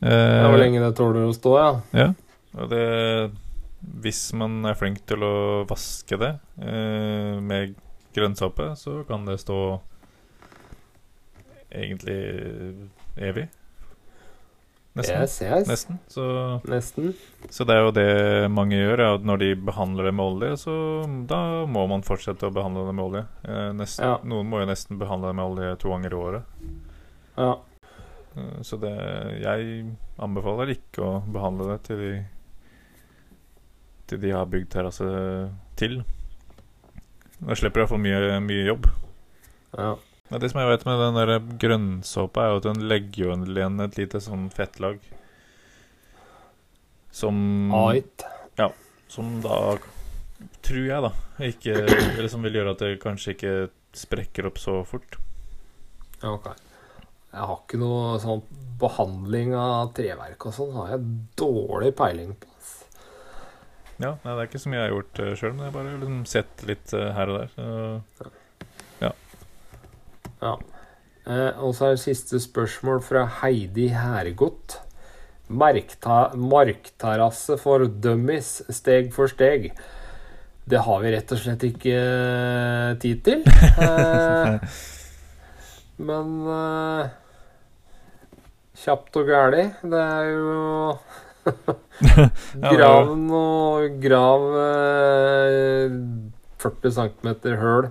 [0.00, 1.72] Ja, hvor lenge det tåler å stå, ja.
[1.92, 2.06] Ja,
[2.56, 2.84] og det
[3.80, 7.74] Hvis man er flink til å vaske det eh, med
[8.16, 9.56] grønnsåpe, så kan det stå
[11.70, 12.18] egentlig
[13.16, 13.48] evig.
[14.98, 15.20] Nesten.
[15.22, 15.68] Yes, yes.
[15.70, 15.98] Nesten.
[16.10, 16.24] Så,
[16.66, 17.12] Nesten.
[17.54, 18.06] så det er jo det
[18.50, 20.74] mange gjør, at når de behandler det med olje, så
[21.30, 21.38] da
[21.70, 23.22] må man fortsette å behandle det med olje.
[23.46, 24.16] Eh, nesten, Ja.
[24.26, 26.42] Noen må jo nesten behandle det med olje to ganger i året.
[27.38, 27.52] Ja.
[28.36, 28.90] Eh, Så det
[29.42, 32.12] Jeg anbefaler ikke å behandle det til de
[34.10, 35.06] Til de har bygd terrasse
[35.78, 36.00] til.
[37.40, 38.90] Da slipper du iallfall mye, mye jobb.
[39.78, 39.96] ja.
[40.30, 43.82] Det som jeg vet med den der grønnsåpa, er jo at den legger jo igjen
[43.82, 45.00] et lite sånn fettlag.
[47.10, 48.22] Som Ait.
[49.10, 49.74] Som da
[50.62, 51.10] Tror jeg, da.
[51.42, 53.54] Ikke Eller som vil gjøre at det kanskje ikke
[53.98, 55.18] sprekker opp så fort.
[56.22, 56.46] Ok.
[57.30, 58.44] Jeg har ikke noe sånn
[58.80, 62.49] behandling av treverk og sånn, har jeg dårlig peiling på.
[64.00, 65.78] Ja, nei, Det er ikke så mye jeg har gjort uh, sjøl, men jeg har
[65.78, 67.50] bare liksom sett litt uh, her og der.
[67.60, 67.66] Uh,
[70.40, 70.54] Ja.
[71.28, 74.78] Eh, og så er det siste spørsmål fra Heidi Hergot.
[75.50, 79.72] Markterrasse for dummies, steg for steg.
[80.70, 83.40] Det har vi rett og slett ikke eh, tid til.
[83.84, 84.50] Eh,
[86.08, 86.26] men
[86.56, 87.04] eh,
[88.80, 90.54] kjapt og gæli, det er jo
[92.74, 95.98] Grav og Grav eh,
[96.60, 97.90] 40 cm høl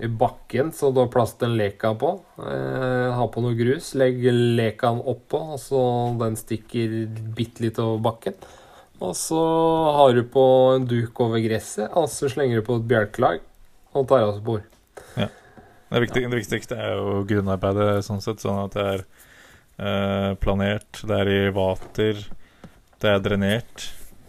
[0.00, 2.14] i bakken, så du har plass til en leka på.
[2.40, 3.92] Eh, ha på noe grus.
[4.00, 4.22] Legg
[4.56, 5.82] lekaen oppå, så
[6.20, 7.02] den stikker
[7.36, 8.38] bitte litt over bakken.
[9.00, 9.40] Og så
[9.96, 10.44] har du på
[10.74, 13.44] en duk over gresset, og så slenger du på et bjelkelag
[13.96, 14.64] og terrassebord.
[15.90, 18.42] det, viktig, det viktigste er jo grunnarbeidet, sånn sett.
[18.44, 19.06] Sånn at det er
[20.42, 22.20] planert, det er i vater,
[23.00, 23.86] det er drenert.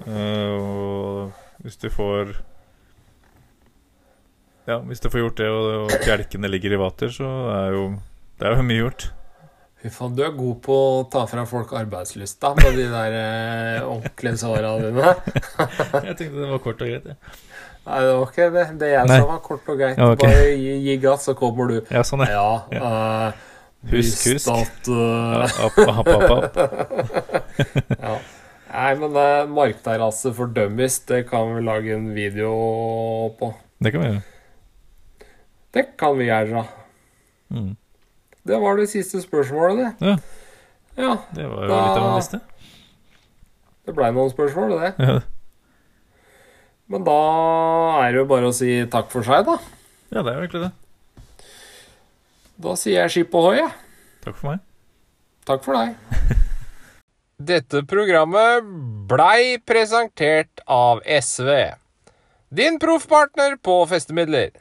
[0.08, 1.32] eh, og
[1.66, 2.32] hvis du får
[4.70, 7.88] Ja, hvis du får gjort det, og, og bjelkene ligger i vater, så er jo
[8.40, 9.08] Det er jo mye gjort.
[9.82, 13.86] Fy faen, du er god på å ta fra folk arbeidslysta med de der eh,
[13.90, 15.14] ordentlige såra dine.
[16.06, 17.18] Jeg tenkte det var kort og greit, jeg.
[17.82, 18.66] Nei, det var ikke det.
[18.78, 19.16] Det jeg Nei.
[19.18, 19.98] sa, var kort og greit.
[19.98, 20.30] Ja, okay.
[20.30, 21.80] Bare gi, gi gass, så kommer du.
[21.90, 22.44] Ja, sånn, ja.
[22.70, 22.92] Ja.
[22.92, 23.48] eh,
[23.90, 24.48] Husk, husk.
[24.54, 25.42] At, uh...
[25.66, 26.58] opp, opp, opp, opp.
[28.06, 28.18] ja.
[28.72, 32.52] Nei, men uh, markterrasse for dummies, det kan vi lage en video
[33.40, 33.50] på.
[33.82, 34.22] Det kan vi gjøre.
[35.74, 36.64] Det kan vi gjøre.
[37.52, 37.74] Mm.
[38.48, 40.08] Det var det siste spørsmålet, det.
[40.08, 40.16] Ja.
[40.98, 42.40] Ja, Det var jo litt av en liste.
[43.88, 44.94] det blei noen spørsmål, det.
[45.00, 45.20] Ja.
[46.92, 47.20] Men da
[48.04, 49.58] er det jo bare å si takk for seg, da.
[50.12, 50.72] ja, det er jo egentlig det.
[52.62, 53.72] Da sier jeg skip ohoi, jeg.
[54.22, 54.60] Takk for meg.
[55.50, 55.96] Takk for deg.
[57.52, 58.68] Dette programmet
[59.10, 61.50] blei presentert av SV.
[62.54, 64.52] Din proffpartner på festemidler.